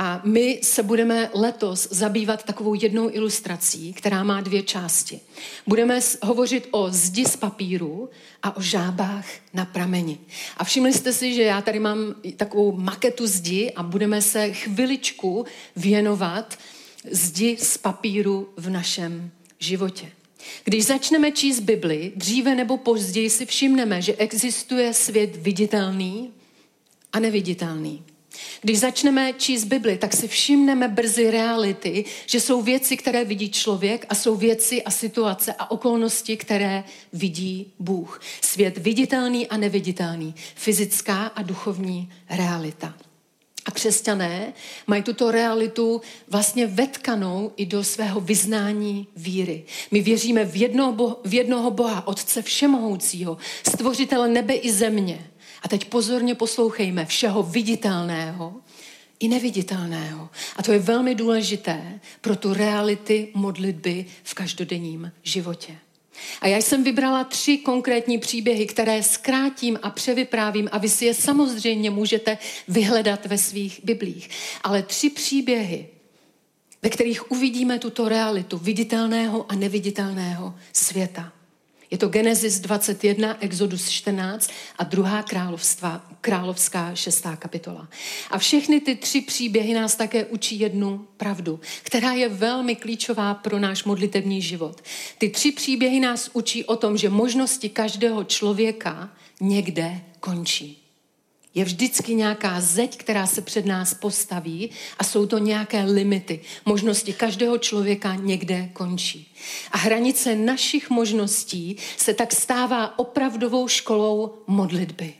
A 0.00 0.20
my 0.24 0.60
se 0.62 0.82
budeme 0.82 1.30
letos 1.34 1.88
zabývat 1.90 2.42
takovou 2.42 2.74
jednou 2.74 3.10
ilustrací, 3.12 3.92
která 3.92 4.22
má 4.22 4.40
dvě 4.40 4.62
části. 4.62 5.20
Budeme 5.66 6.00
hovořit 6.22 6.68
o 6.70 6.86
zdi 6.90 7.24
z 7.24 7.36
papíru 7.36 8.10
a 8.42 8.56
o 8.56 8.60
žábách 8.60 9.26
na 9.54 9.64
prameni. 9.64 10.18
A 10.56 10.64
všimli 10.64 10.92
jste 10.92 11.12
si, 11.12 11.34
že 11.34 11.42
já 11.42 11.62
tady 11.62 11.78
mám 11.78 12.14
takovou 12.36 12.72
maketu 12.76 13.26
zdi 13.26 13.72
a 13.76 13.82
budeme 13.82 14.22
se 14.22 14.52
chviličku 14.52 15.46
věnovat 15.76 16.58
zdi 17.10 17.56
z 17.60 17.78
papíru 17.78 18.48
v 18.56 18.70
našem 18.70 19.30
životě. 19.58 20.10
Když 20.64 20.84
začneme 20.84 21.32
číst 21.32 21.60
Bibli, 21.60 22.12
dříve 22.16 22.54
nebo 22.54 22.76
později 22.76 23.30
si 23.30 23.46
všimneme, 23.46 24.02
že 24.02 24.16
existuje 24.16 24.94
svět 24.94 25.36
viditelný 25.36 26.32
a 27.12 27.20
neviditelný. 27.20 28.04
Když 28.60 28.78
začneme 28.78 29.32
číst 29.32 29.64
Bibli, 29.64 29.98
tak 29.98 30.12
si 30.12 30.28
všimneme 30.28 30.88
brzy 30.88 31.30
reality, 31.30 32.04
že 32.26 32.40
jsou 32.40 32.62
věci, 32.62 32.96
které 32.96 33.24
vidí 33.24 33.50
člověk 33.50 34.06
a 34.08 34.14
jsou 34.14 34.36
věci 34.36 34.82
a 34.82 34.90
situace 34.90 35.54
a 35.58 35.70
okolnosti, 35.70 36.36
které 36.36 36.84
vidí 37.12 37.72
Bůh. 37.78 38.20
Svět 38.40 38.78
viditelný 38.78 39.46
a 39.46 39.56
neviditelný, 39.56 40.34
fyzická 40.54 41.26
a 41.26 41.42
duchovní 41.42 42.12
realita. 42.30 42.94
A 43.64 43.70
křesťané 43.70 44.52
mají 44.86 45.02
tuto 45.02 45.30
realitu 45.30 46.00
vlastně 46.28 46.66
vetkanou 46.66 47.52
i 47.56 47.66
do 47.66 47.84
svého 47.84 48.20
vyznání 48.20 49.06
víry. 49.16 49.64
My 49.90 50.00
věříme 50.00 50.44
v 50.44 50.56
jednoho, 50.56 50.92
boha, 50.92 51.16
v 51.24 51.34
jednoho 51.34 51.70
Boha, 51.70 52.06
Otce 52.06 52.42
Všemohoucího, 52.42 53.36
stvořitele 53.68 54.28
nebe 54.28 54.54
i 54.54 54.72
země 54.72 55.30
a 55.62 55.68
teď 55.68 55.84
pozorně 55.84 56.34
poslouchejme 56.34 57.06
všeho 57.06 57.42
viditelného 57.42 58.54
i 59.20 59.28
neviditelného. 59.28 60.28
A 60.56 60.62
to 60.62 60.72
je 60.72 60.78
velmi 60.78 61.14
důležité 61.14 62.00
pro 62.20 62.36
tu 62.36 62.54
reality 62.54 63.28
modlitby 63.34 64.06
v 64.22 64.34
každodenním 64.34 65.12
životě. 65.22 65.76
A 66.40 66.46
já 66.46 66.56
jsem 66.58 66.84
vybrala 66.84 67.24
tři 67.24 67.58
konkrétní 67.58 68.18
příběhy, 68.18 68.66
které 68.66 69.02
zkrátím 69.02 69.78
a 69.82 69.90
převyprávím 69.90 70.68
a 70.72 70.78
vy 70.78 70.88
si 70.88 71.04
je 71.04 71.14
samozřejmě 71.14 71.90
můžete 71.90 72.38
vyhledat 72.68 73.26
ve 73.26 73.38
svých 73.38 73.80
biblích. 73.84 74.30
Ale 74.64 74.82
tři 74.82 75.10
příběhy, 75.10 75.88
ve 76.82 76.90
kterých 76.90 77.30
uvidíme 77.32 77.78
tuto 77.78 78.08
realitu 78.08 78.58
viditelného 78.58 79.46
a 79.48 79.54
neviditelného 79.54 80.54
světa. 80.72 81.32
Je 81.90 81.98
to 81.98 82.08
Genesis 82.08 82.60
21, 82.60 83.36
Exodus 83.40 83.88
14 83.88 84.50
a 84.78 84.84
druhá 84.84 85.22
královstva, 85.22 86.06
královská 86.20 86.94
šestá 86.94 87.36
kapitola. 87.36 87.88
A 88.30 88.38
všechny 88.38 88.80
ty 88.80 88.96
tři 88.96 89.20
příběhy 89.20 89.74
nás 89.74 89.96
také 89.96 90.24
učí 90.24 90.60
jednu 90.60 91.06
pravdu, 91.16 91.60
která 91.82 92.12
je 92.12 92.28
velmi 92.28 92.76
klíčová 92.76 93.34
pro 93.34 93.58
náš 93.58 93.84
modlitevní 93.84 94.42
život. 94.42 94.82
Ty 95.18 95.28
tři 95.28 95.52
příběhy 95.52 96.00
nás 96.00 96.30
učí 96.32 96.64
o 96.64 96.76
tom, 96.76 96.96
že 96.96 97.08
možnosti 97.08 97.68
každého 97.68 98.24
člověka 98.24 99.10
někde 99.40 100.00
končí. 100.20 100.87
Je 101.58 101.64
vždycky 101.64 102.14
nějaká 102.14 102.60
zeď, 102.60 102.96
která 102.96 103.26
se 103.26 103.40
před 103.42 103.66
nás 103.66 103.94
postaví 103.94 104.70
a 104.98 105.04
jsou 105.04 105.26
to 105.26 105.38
nějaké 105.38 105.84
limity. 105.84 106.40
Možnosti 106.64 107.12
každého 107.12 107.58
člověka 107.58 108.14
někde 108.14 108.70
končí. 108.72 109.34
A 109.72 109.78
hranice 109.78 110.34
našich 110.34 110.90
možností 110.90 111.76
se 111.96 112.14
tak 112.14 112.32
stává 112.32 112.98
opravdovou 112.98 113.68
školou 113.68 114.34
modlitby. 114.46 115.14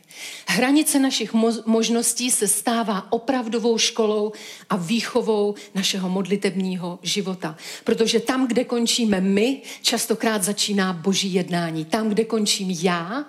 Hranice 0.47 0.99
našich 0.99 1.33
mo- 1.33 1.63
možností 1.65 2.31
se 2.31 2.47
stává 2.47 3.11
opravdovou 3.11 3.77
školou 3.77 4.31
a 4.69 4.75
výchovou 4.75 5.55
našeho 5.75 6.09
modlitebního 6.09 6.99
života. 7.01 7.57
Protože 7.83 8.19
tam, 8.19 8.47
kde 8.47 8.63
končíme 8.63 9.21
my, 9.21 9.61
častokrát 9.81 10.43
začíná 10.43 10.93
boží 10.93 11.33
jednání. 11.33 11.85
Tam, 11.85 12.09
kde 12.09 12.25
končím 12.25 12.71
já, 12.71 13.25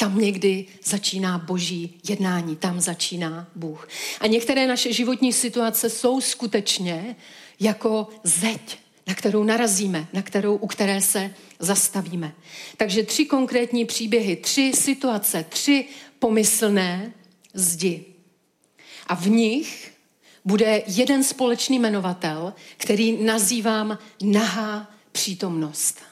tam 0.00 0.18
někdy 0.18 0.66
začíná 0.84 1.38
boží 1.38 2.00
jednání, 2.08 2.56
tam 2.56 2.80
začíná 2.80 3.48
Bůh. 3.54 3.88
A 4.20 4.26
některé 4.26 4.66
naše 4.66 4.92
životní 4.92 5.32
situace 5.32 5.90
jsou 5.90 6.20
skutečně 6.20 7.16
jako 7.60 8.08
zeď, 8.24 8.78
na 9.06 9.14
kterou 9.14 9.44
narazíme, 9.44 10.08
na 10.12 10.22
kterou, 10.22 10.56
u 10.56 10.66
které 10.66 11.00
se 11.00 11.34
zastavíme. 11.58 12.32
Takže 12.76 13.02
tři 13.02 13.24
konkrétní 13.24 13.84
příběhy, 13.84 14.36
tři 14.36 14.72
situace, 14.74 15.44
tři 15.48 15.84
pomyslné 16.18 17.12
zdi. 17.54 18.04
A 19.06 19.14
v 19.14 19.26
nich 19.26 19.92
bude 20.44 20.82
jeden 20.86 21.24
společný 21.24 21.78
jmenovatel, 21.78 22.54
který 22.76 23.24
nazývám 23.24 23.98
nahá 24.22 24.90
přítomnost. 25.12 26.09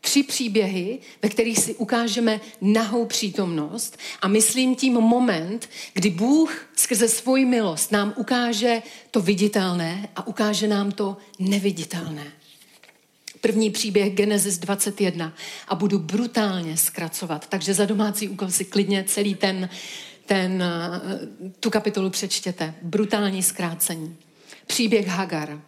Tři 0.00 0.22
příběhy, 0.22 0.98
ve 1.22 1.28
kterých 1.28 1.58
si 1.58 1.74
ukážeme 1.74 2.40
nahou 2.60 3.06
přítomnost 3.06 3.98
a 4.22 4.28
myslím 4.28 4.76
tím 4.76 4.92
moment, 4.92 5.68
kdy 5.92 6.10
Bůh 6.10 6.66
skrze 6.76 7.08
svoji 7.08 7.44
milost 7.44 7.92
nám 7.92 8.14
ukáže 8.16 8.82
to 9.10 9.20
viditelné 9.20 10.08
a 10.16 10.26
ukáže 10.26 10.68
nám 10.68 10.92
to 10.92 11.16
neviditelné. 11.38 12.32
První 13.40 13.70
příběh 13.70 14.14
Genesis 14.14 14.58
21 14.58 15.34
a 15.68 15.74
budu 15.74 15.98
brutálně 15.98 16.76
zkracovat, 16.76 17.46
takže 17.48 17.74
za 17.74 17.84
domácí 17.86 18.28
úkol 18.28 18.50
si 18.50 18.64
klidně 18.64 19.04
celý 19.04 19.34
ten, 19.34 19.68
ten, 20.26 20.62
eh, 20.62 21.50
tu 21.60 21.70
kapitolu 21.70 22.10
přečtěte. 22.10 22.74
Brutální 22.82 23.42
zkrácení. 23.42 24.16
Příběh 24.66 25.06
Hagar. 25.06 25.60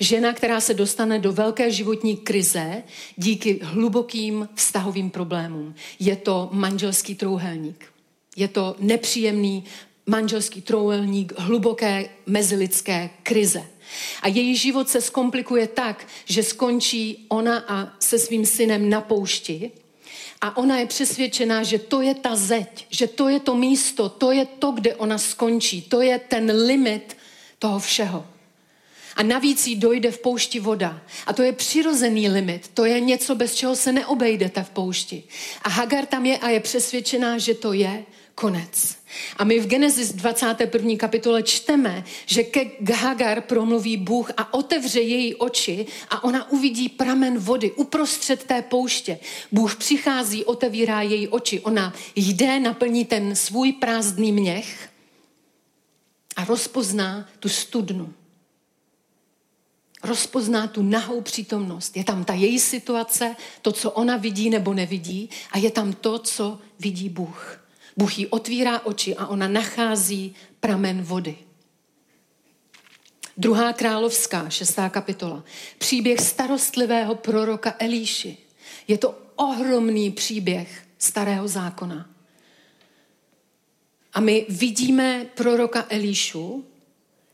Žena, 0.00 0.32
která 0.32 0.60
se 0.60 0.74
dostane 0.74 1.18
do 1.18 1.32
velké 1.32 1.70
životní 1.70 2.16
krize 2.16 2.82
díky 3.16 3.60
hlubokým 3.62 4.48
vztahovým 4.54 5.10
problémům. 5.10 5.74
Je 5.98 6.16
to 6.16 6.48
manželský 6.52 7.14
trouhelník. 7.14 7.84
Je 8.36 8.48
to 8.48 8.76
nepříjemný 8.78 9.64
manželský 10.06 10.62
trouhelník 10.62 11.32
hluboké 11.38 12.08
mezilidské 12.26 13.10
krize. 13.22 13.62
A 14.22 14.28
její 14.28 14.56
život 14.56 14.88
se 14.88 15.00
zkomplikuje 15.00 15.66
tak, 15.66 16.06
že 16.24 16.42
skončí 16.42 17.26
ona 17.28 17.64
a 17.68 17.92
se 17.98 18.18
svým 18.18 18.46
synem 18.46 18.90
na 18.90 19.00
poušti. 19.00 19.70
A 20.40 20.56
ona 20.56 20.78
je 20.78 20.86
přesvědčená, 20.86 21.62
že 21.62 21.78
to 21.78 22.00
je 22.00 22.14
ta 22.14 22.36
zeď, 22.36 22.86
že 22.90 23.06
to 23.06 23.28
je 23.28 23.40
to 23.40 23.54
místo, 23.54 24.08
to 24.08 24.32
je 24.32 24.46
to, 24.46 24.72
kde 24.72 24.94
ona 24.94 25.18
skončí, 25.18 25.82
to 25.82 26.02
je 26.02 26.18
ten 26.18 26.50
limit 26.66 27.16
toho 27.58 27.78
všeho. 27.78 28.26
A 29.16 29.22
navíc 29.22 29.66
jí 29.66 29.76
dojde 29.76 30.10
v 30.10 30.18
poušti 30.18 30.60
voda. 30.60 31.00
A 31.26 31.32
to 31.32 31.42
je 31.42 31.52
přirozený 31.52 32.28
limit. 32.28 32.70
To 32.74 32.84
je 32.84 33.00
něco, 33.00 33.34
bez 33.34 33.54
čeho 33.54 33.76
se 33.76 33.92
neobejdete 33.92 34.62
v 34.62 34.70
poušti. 34.70 35.22
A 35.62 35.68
Hagar 35.68 36.06
tam 36.06 36.26
je 36.26 36.38
a 36.38 36.48
je 36.48 36.60
přesvědčená, 36.60 37.38
že 37.38 37.54
to 37.54 37.72
je 37.72 38.04
konec. 38.40 38.96
A 39.36 39.44
my 39.44 39.60
v 39.60 39.66
Genesis 39.66 40.12
21. 40.12 40.96
kapitole 40.96 41.42
čteme, 41.42 42.04
že 42.26 42.42
ke 42.42 42.94
Hagar 42.94 43.40
promluví 43.40 43.96
Bůh 43.96 44.30
a 44.36 44.54
otevře 44.54 45.00
její 45.00 45.34
oči 45.34 45.86
a 46.10 46.24
ona 46.24 46.50
uvidí 46.50 46.88
pramen 46.88 47.38
vody 47.38 47.72
uprostřed 47.72 48.44
té 48.44 48.62
pouště. 48.62 49.18
Bůh 49.52 49.76
přichází, 49.76 50.44
otevírá 50.44 51.02
její 51.02 51.28
oči. 51.28 51.60
Ona 51.60 51.94
jde, 52.16 52.60
naplní 52.60 53.04
ten 53.04 53.36
svůj 53.36 53.72
prázdný 53.72 54.32
měch 54.32 54.88
a 56.36 56.44
rozpozná 56.44 57.28
tu 57.40 57.48
studnu 57.48 58.14
rozpozná 60.02 60.66
tu 60.66 60.82
nahou 60.82 61.20
přítomnost. 61.20 61.96
Je 61.96 62.04
tam 62.04 62.24
ta 62.24 62.34
její 62.34 62.58
situace, 62.58 63.36
to, 63.62 63.72
co 63.72 63.90
ona 63.90 64.16
vidí 64.16 64.50
nebo 64.50 64.74
nevidí 64.74 65.30
a 65.52 65.58
je 65.58 65.70
tam 65.70 65.92
to, 65.92 66.18
co 66.18 66.58
vidí 66.78 67.08
Bůh. 67.08 67.60
Bůh 67.96 68.18
jí 68.18 68.26
otvírá 68.26 68.80
oči 68.80 69.16
a 69.16 69.26
ona 69.26 69.48
nachází 69.48 70.34
pramen 70.60 71.02
vody. 71.02 71.36
Druhá 73.36 73.72
královská, 73.72 74.50
šestá 74.50 74.88
kapitola. 74.88 75.44
Příběh 75.78 76.20
starostlivého 76.20 77.14
proroka 77.14 77.74
Elíši. 77.78 78.36
Je 78.88 78.98
to 78.98 79.18
ohromný 79.36 80.10
příběh 80.10 80.86
starého 80.98 81.48
zákona. 81.48 82.10
A 84.12 84.20
my 84.20 84.46
vidíme 84.48 85.26
proroka 85.34 85.86
Elíšu, 85.88 86.64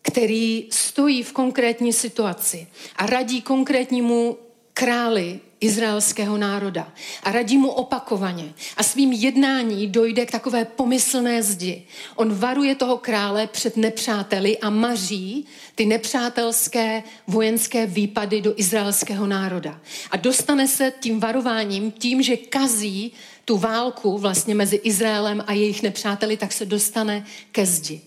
který 0.06 0.66
stojí 0.70 1.22
v 1.22 1.32
konkrétní 1.32 1.92
situaci 1.92 2.66
a 2.96 3.06
radí 3.06 3.42
konkrétnímu 3.42 4.38
králi 4.74 5.40
izraelského 5.60 6.38
národa 6.38 6.92
a 7.22 7.32
radí 7.32 7.58
mu 7.58 7.68
opakovaně. 7.68 8.54
A 8.76 8.82
svým 8.82 9.12
jednání 9.12 9.86
dojde 9.86 10.26
k 10.26 10.30
takové 10.30 10.64
pomyslné 10.64 11.42
zdi. 11.42 11.86
On 12.16 12.34
varuje 12.34 12.74
toho 12.74 12.98
krále 12.98 13.46
před 13.46 13.76
nepřáteli 13.76 14.58
a 14.58 14.70
maří 14.70 15.46
ty 15.74 15.86
nepřátelské 15.86 17.02
vojenské 17.26 17.86
výpady 17.86 18.40
do 18.40 18.54
izraelského 18.56 19.26
národa. 19.26 19.80
A 20.10 20.16
dostane 20.16 20.68
se 20.68 20.92
tím 21.00 21.20
varováním, 21.20 21.92
tím, 21.92 22.22
že 22.22 22.36
kazí 22.36 23.12
tu 23.44 23.58
válku 23.58 24.18
vlastně 24.18 24.54
mezi 24.54 24.76
Izraelem 24.76 25.44
a 25.46 25.52
jejich 25.52 25.82
nepřáteli, 25.82 26.36
tak 26.36 26.52
se 26.52 26.64
dostane 26.64 27.24
ke 27.52 27.66
zdi 27.66 28.00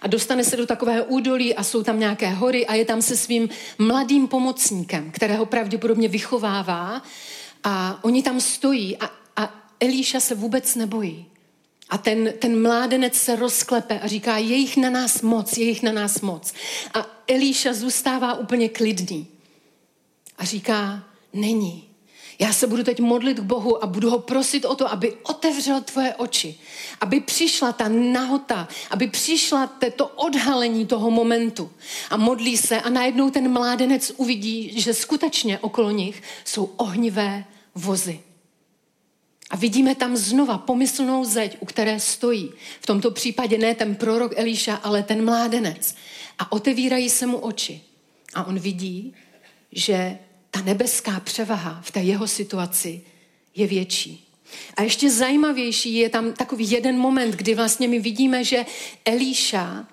a 0.00 0.06
dostane 0.06 0.44
se 0.44 0.56
do 0.56 0.66
takového 0.66 1.04
údolí 1.04 1.54
a 1.54 1.62
jsou 1.62 1.82
tam 1.82 2.00
nějaké 2.00 2.30
hory 2.30 2.66
a 2.66 2.74
je 2.74 2.84
tam 2.84 3.02
se 3.02 3.16
svým 3.16 3.48
mladým 3.78 4.28
pomocníkem, 4.28 5.10
kterého 5.10 5.46
pravděpodobně 5.46 6.08
vychovává 6.08 7.02
a 7.64 7.98
oni 8.02 8.22
tam 8.22 8.40
stojí 8.40 8.96
a, 8.96 9.10
a 9.36 9.54
Elíša 9.80 10.20
se 10.20 10.34
vůbec 10.34 10.74
nebojí. 10.74 11.26
A 11.90 11.98
ten, 11.98 12.32
ten 12.38 12.62
mládenec 12.62 13.14
se 13.14 13.36
rozklepe 13.36 14.00
a 14.00 14.06
říká, 14.06 14.38
je 14.38 14.56
jich 14.56 14.76
na 14.76 14.90
nás 14.90 15.22
moc, 15.22 15.56
je 15.56 15.64
jich 15.64 15.82
na 15.82 15.92
nás 15.92 16.20
moc. 16.20 16.52
A 16.94 17.06
Elíša 17.28 17.72
zůstává 17.72 18.34
úplně 18.34 18.68
klidný. 18.68 19.26
A 20.38 20.44
říká, 20.44 21.04
není. 21.32 21.91
Já 22.42 22.52
se 22.52 22.66
budu 22.66 22.84
teď 22.84 23.00
modlit 23.00 23.38
k 23.38 23.42
Bohu 23.42 23.84
a 23.84 23.86
budu 23.86 24.10
ho 24.10 24.18
prosit 24.18 24.64
o 24.64 24.74
to, 24.74 24.92
aby 24.92 25.16
otevřel 25.22 25.80
tvoje 25.80 26.14
oči. 26.14 26.58
Aby 27.00 27.20
přišla 27.20 27.72
ta 27.72 27.88
nahota, 27.88 28.68
aby 28.90 29.08
přišla 29.08 29.72
to 29.96 30.06
odhalení 30.06 30.86
toho 30.86 31.10
momentu. 31.10 31.70
A 32.10 32.16
modlí 32.16 32.56
se 32.56 32.80
a 32.80 32.90
najednou 32.90 33.30
ten 33.30 33.52
mládenec 33.52 34.12
uvidí, 34.16 34.80
že 34.80 34.94
skutečně 34.94 35.58
okolo 35.58 35.90
nich 35.90 36.22
jsou 36.44 36.64
ohnivé 36.76 37.44
vozy. 37.74 38.20
A 39.50 39.56
vidíme 39.56 39.94
tam 39.94 40.16
znova 40.16 40.58
pomyslnou 40.58 41.24
zeď, 41.24 41.56
u 41.60 41.66
které 41.66 42.00
stojí. 42.00 42.50
V 42.80 42.86
tomto 42.86 43.10
případě 43.10 43.58
ne 43.58 43.74
ten 43.74 43.94
prorok 43.94 44.32
Elíša, 44.36 44.74
ale 44.74 45.02
ten 45.02 45.24
mládenec. 45.24 45.94
A 46.38 46.52
otevírají 46.52 47.10
se 47.10 47.26
mu 47.26 47.38
oči. 47.38 47.80
A 48.34 48.44
on 48.44 48.58
vidí, 48.58 49.14
že 49.72 50.18
ta 50.54 50.62
nebeská 50.62 51.20
převaha 51.20 51.80
v 51.84 51.90
té 51.90 52.00
jeho 52.00 52.28
situaci 52.28 53.00
je 53.54 53.66
větší. 53.66 54.28
A 54.76 54.82
ještě 54.82 55.10
zajímavější 55.10 55.94
je 55.94 56.08
tam 56.08 56.32
takový 56.32 56.70
jeden 56.70 56.98
moment, 56.98 57.34
kdy 57.34 57.54
vlastně 57.54 57.88
my 57.88 57.98
vidíme, 57.98 58.44
že 58.44 58.66
Elíša 59.04 59.86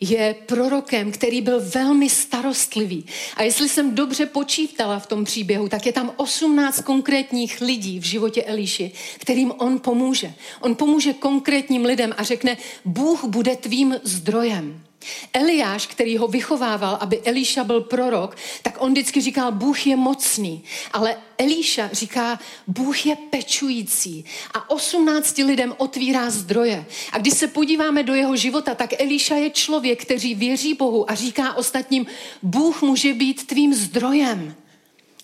je 0.00 0.36
prorokem, 0.46 1.12
který 1.12 1.40
byl 1.40 1.60
velmi 1.60 2.10
starostlivý. 2.10 3.06
A 3.36 3.42
jestli 3.42 3.68
jsem 3.68 3.94
dobře 3.94 4.26
počítala 4.26 4.98
v 4.98 5.06
tom 5.06 5.24
příběhu, 5.24 5.68
tak 5.68 5.86
je 5.86 5.92
tam 5.92 6.12
18 6.16 6.80
konkrétních 6.80 7.60
lidí 7.60 8.00
v 8.00 8.04
životě 8.04 8.42
Elíši, 8.42 8.92
kterým 9.18 9.52
on 9.58 9.80
pomůže. 9.80 10.34
On 10.60 10.74
pomůže 10.74 11.12
konkrétním 11.12 11.84
lidem 11.84 12.14
a 12.16 12.22
řekne, 12.22 12.56
Bůh 12.84 13.24
bude 13.24 13.56
tvým 13.56 14.00
zdrojem. 14.04 14.89
Eliáš, 15.32 15.86
který 15.86 16.16
ho 16.16 16.28
vychovával, 16.28 16.98
aby 17.00 17.20
Elíša 17.20 17.64
byl 17.64 17.80
prorok, 17.80 18.36
tak 18.62 18.74
on 18.78 18.92
vždycky 18.92 19.20
říkal, 19.20 19.52
Bůh 19.52 19.86
je 19.86 19.96
mocný. 19.96 20.62
Ale 20.92 21.16
Elíša 21.38 21.88
říká, 21.92 22.38
Bůh 22.66 23.06
je 23.06 23.16
pečující 23.16 24.24
a 24.54 24.70
18 24.70 25.38
lidem 25.38 25.74
otvírá 25.76 26.30
zdroje. 26.30 26.86
A 27.12 27.18
když 27.18 27.34
se 27.34 27.48
podíváme 27.48 28.02
do 28.02 28.14
jeho 28.14 28.36
života, 28.36 28.74
tak 28.74 29.00
Elíša 29.00 29.36
je 29.36 29.50
člověk, 29.50 30.02
který 30.02 30.34
věří 30.34 30.74
Bohu 30.74 31.10
a 31.10 31.14
říká 31.14 31.54
ostatním, 31.54 32.06
Bůh 32.42 32.82
může 32.82 33.14
být 33.14 33.46
tvým 33.46 33.74
zdrojem. 33.74 34.54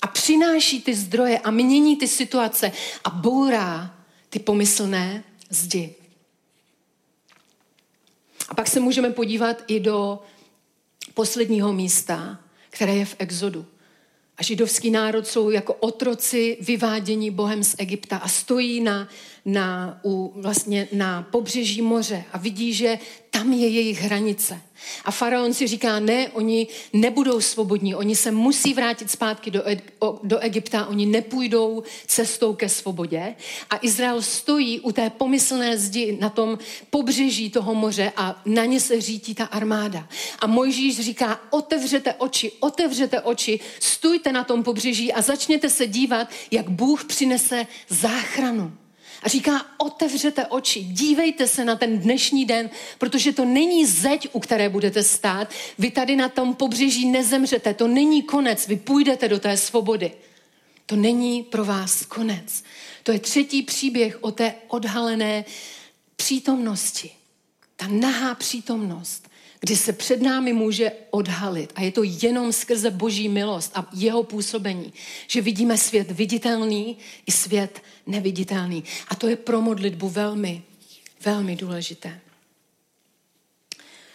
A 0.03 0.07
přináší 0.07 0.83
ty 0.83 0.95
zdroje 0.95 1.39
a 1.39 1.51
mění 1.51 1.97
ty 1.97 2.09
situace 2.09 2.73
a 3.05 3.11
bourá 3.11 3.95
ty 4.31 4.39
pomyslné 4.39 5.25
zdi. 5.51 5.95
Pak 8.57 8.69
se 8.69 8.81
můžeme 8.81 9.11
podívat 9.11 9.65
i 9.67 9.81
do 9.81 10.23
posledního 11.15 11.73
místa, 11.73 12.41
které 12.71 12.95
je 12.95 13.05
v 13.05 13.17
Exodu. 13.19 13.67
A 14.37 14.43
židovský 14.43 14.91
národ 14.91 15.27
jsou 15.27 15.51
jako 15.51 15.75
otroci 15.75 16.59
vyvádění 16.61 17.31
Bohem 17.31 17.65
z 17.65 17.75
Egypta 17.79 18.17
a 18.17 18.29
stojí 18.29 18.81
na, 18.81 19.09
na, 19.45 20.01
u, 20.05 20.33
vlastně 20.37 20.89
na 20.93 21.23
pobřeží 21.23 21.83
moře 21.83 22.25
a 22.33 22.39
vidí, 22.39 22.73
že 22.73 22.99
tam 23.39 23.53
je 23.53 23.69
jejich 23.69 24.01
hranice. 24.01 24.61
A 25.05 25.11
faraon 25.11 25.55
si 25.55 25.67
říká, 25.67 26.01
ne, 26.01 26.29
oni 26.29 26.67
nebudou 26.93 27.41
svobodní, 27.41 27.95
oni 27.95 28.17
se 28.17 28.31
musí 28.31 28.75
vrátit 28.75 29.11
zpátky 29.11 29.51
do, 29.51 29.63
do 30.23 30.39
Egypta, 30.39 30.87
oni 30.87 31.07
nepůjdou 31.07 31.83
cestou 32.07 32.55
ke 32.55 32.69
svobodě. 32.69 33.35
A 33.71 33.79
Izrael 33.83 34.23
stojí 34.23 34.81
u 34.81 34.93
té 34.93 35.11
pomyslné 35.11 35.79
zdi 35.79 36.19
na 36.21 36.31
tom 36.31 36.59
pobřeží 36.91 37.51
toho 37.51 37.75
moře 37.75 38.13
a 38.17 38.43
na 38.47 38.65
ně 38.65 38.81
se 38.81 39.01
řítí 39.01 39.35
ta 39.35 39.45
armáda. 39.45 40.09
A 40.39 40.47
Mojžíš 40.47 41.01
říká, 41.01 41.41
otevřete 41.51 42.15
oči, 42.15 42.53
otevřete 42.61 43.21
oči, 43.21 43.61
stůjte 43.81 44.33
na 44.33 44.45
tom 44.45 44.63
pobřeží 44.63 45.13
a 45.13 45.23
začněte 45.23 45.71
se 45.71 45.87
dívat, 45.87 46.29
jak 46.51 46.71
Bůh 46.71 47.05
přinese 47.05 47.67
záchranu. 47.89 48.73
A 49.23 49.29
říká, 49.29 49.67
otevřete 49.79 50.47
oči, 50.47 50.83
dívejte 50.83 51.47
se 51.47 51.65
na 51.65 51.77
ten 51.77 51.99
dnešní 51.99 52.45
den, 52.45 52.71
protože 52.99 53.33
to 53.33 53.45
není 53.45 53.87
zeď, 53.87 54.29
u 54.33 54.41
které 54.41 54.69
budete 54.69 55.03
stát. 55.03 55.51
Vy 55.79 55.91
tady 55.91 56.17
na 56.17 56.29
tom 56.29 56.55
pobřeží 56.55 57.09
nezemřete, 57.09 57.75
to 57.75 57.89
není 57.89 58.23
konec, 58.23 58.67
vy 58.67 58.77
půjdete 58.77 59.29
do 59.29 59.39
té 59.39 59.57
svobody. 59.57 60.13
To 60.87 60.97
není 60.97 61.43
pro 61.43 61.65
vás 61.65 62.07
konec. 62.07 62.65
To 63.03 63.13
je 63.13 63.19
třetí 63.19 63.63
příběh 63.63 64.19
o 64.21 64.31
té 64.31 64.55
odhalené 64.69 65.45
přítomnosti. 66.17 67.11
Ta 67.77 67.87
nahá 67.89 68.35
přítomnost, 68.35 69.29
kdy 69.61 69.77
se 69.77 69.93
před 69.93 70.23
námi 70.23 70.53
může 70.53 70.93
odhalit. 71.11 71.73
A 71.75 71.83
je 71.83 71.93
to 71.93 72.03
jenom 72.03 72.53
skrze 72.53 72.91
boží 72.91 73.29
milost 73.29 73.73
a 73.75 73.91
jeho 73.95 74.23
působení, 74.23 74.93
že 75.27 75.41
vidíme 75.41 75.79
svět 75.79 76.11
viditelný 76.11 76.97
i 77.27 77.33
svět 77.33 77.83
neviditelný. 78.07 78.85
A 79.09 79.15
to 79.15 79.29
je 79.29 79.37
pro 79.37 79.61
modlitbu 79.61 80.09
velmi, 80.09 80.63
velmi 81.25 81.57
důležité. 81.57 82.21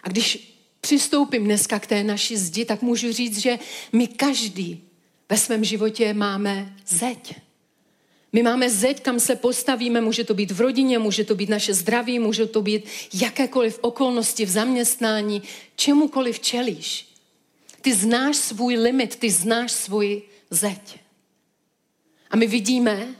A 0.04 0.10
když 0.10 0.58
přistoupím 0.82 1.45
dneska 1.45 1.80
k 1.80 1.88
té 1.88 2.04
naší 2.04 2.38
zdi, 2.38 2.65
tak 2.65 2.82
můžu 2.82 3.12
říct, 3.12 3.38
že 3.38 3.60
my 3.91 4.08
každý 4.08 4.84
ve 5.30 5.38
svém 5.38 5.63
životě 5.63 6.13
máme 6.13 6.75
zeď. 6.88 7.36
My 8.34 8.44
máme 8.44 8.70
zeď, 8.70 9.02
kam 9.02 9.20
se 9.20 9.36
postavíme, 9.36 10.02
může 10.02 10.24
to 10.24 10.34
být 10.34 10.52
v 10.52 10.62
rodině, 10.62 11.00
může 11.00 11.24
to 11.24 11.36
být 11.36 11.50
naše 11.50 11.74
zdraví, 11.74 12.20
může 12.20 12.46
to 12.46 12.62
být 12.62 12.86
jakékoliv 13.13 13.80
okolnosti 13.82 14.46
v 14.46 14.50
zaměstnání, 14.50 15.41
čemukoliv 15.76 16.39
čelíš. 16.39 17.08
Ty 17.82 17.94
znáš 17.94 18.36
svůj 18.36 18.78
limit, 18.78 19.15
ty 19.15 19.30
znáš 19.30 19.72
svůj 19.72 20.22
zeď. 20.50 21.00
A 22.30 22.36
my 22.36 22.48
vidíme, 22.48 23.15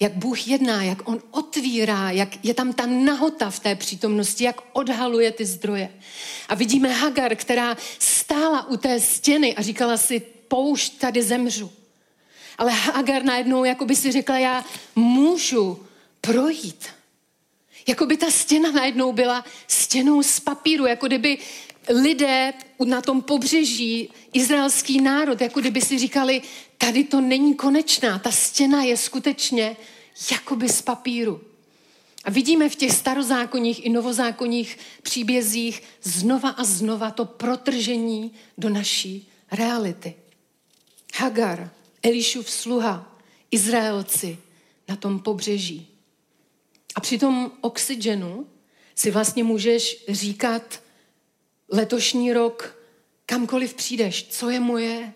jak 0.00 0.12
Bůh 0.12 0.48
jedná, 0.48 0.82
jak 0.82 1.08
On 1.08 1.22
otvírá, 1.30 2.10
jak 2.10 2.44
je 2.44 2.54
tam 2.54 2.72
ta 2.72 2.86
nahota 2.86 3.50
v 3.50 3.60
té 3.60 3.74
přítomnosti, 3.74 4.44
jak 4.44 4.60
odhaluje 4.72 5.32
ty 5.32 5.44
zdroje. 5.44 5.94
A 6.48 6.54
vidíme 6.54 6.92
Hagar, 6.92 7.36
která 7.36 7.76
stála 7.98 8.68
u 8.68 8.76
té 8.76 9.00
stěny 9.00 9.56
a 9.56 9.62
říkala 9.62 9.96
si, 9.96 10.20
poušť, 10.48 10.98
tady 10.98 11.22
zemřu. 11.22 11.72
Ale 12.58 12.72
Hagar 12.72 13.24
najednou 13.24 13.64
jako 13.64 13.84
by 13.84 13.96
si 13.96 14.12
řekla, 14.12 14.38
já 14.38 14.64
můžu 14.96 15.86
projít. 16.20 16.86
Jako 17.88 18.06
by 18.06 18.16
ta 18.16 18.30
stěna 18.30 18.70
najednou 18.70 19.12
byla 19.12 19.44
stěnou 19.68 20.22
z 20.22 20.40
papíru, 20.40 20.86
jako 20.86 21.06
kdyby 21.06 21.38
lidé 21.88 22.52
na 22.84 23.00
tom 23.00 23.22
pobřeží, 23.22 24.10
izraelský 24.32 25.00
národ, 25.00 25.40
jako 25.40 25.60
kdyby 25.60 25.80
si 25.80 25.98
říkali, 25.98 26.42
tady 26.78 27.04
to 27.04 27.20
není 27.20 27.54
konečná, 27.54 28.18
ta 28.18 28.30
stěna 28.30 28.82
je 28.82 28.96
skutečně 28.96 29.76
jakoby 30.30 30.68
z 30.68 30.82
papíru. 30.82 31.40
A 32.24 32.30
vidíme 32.30 32.68
v 32.68 32.74
těch 32.74 32.92
starozákonních 32.92 33.86
i 33.86 33.88
novozákonních 33.88 34.78
příbězích 35.02 35.82
znova 36.02 36.48
a 36.48 36.64
znova 36.64 37.10
to 37.10 37.24
protržení 37.24 38.32
do 38.58 38.68
naší 38.68 39.28
reality. 39.52 40.14
Hagar, 41.14 41.70
Elišův 42.06 42.50
sluha, 42.50 43.18
Izraelci 43.50 44.38
na 44.88 44.96
tom 44.96 45.20
pobřeží. 45.20 45.88
A 46.94 47.00
při 47.00 47.18
tom 47.18 47.52
oxygenu 47.60 48.46
si 48.94 49.10
vlastně 49.10 49.44
můžeš 49.44 50.04
říkat 50.08 50.82
letošní 51.72 52.32
rok, 52.32 52.78
kamkoliv 53.26 53.74
přijdeš, 53.74 54.26
co 54.30 54.50
je 54.50 54.60
moje 54.60 55.12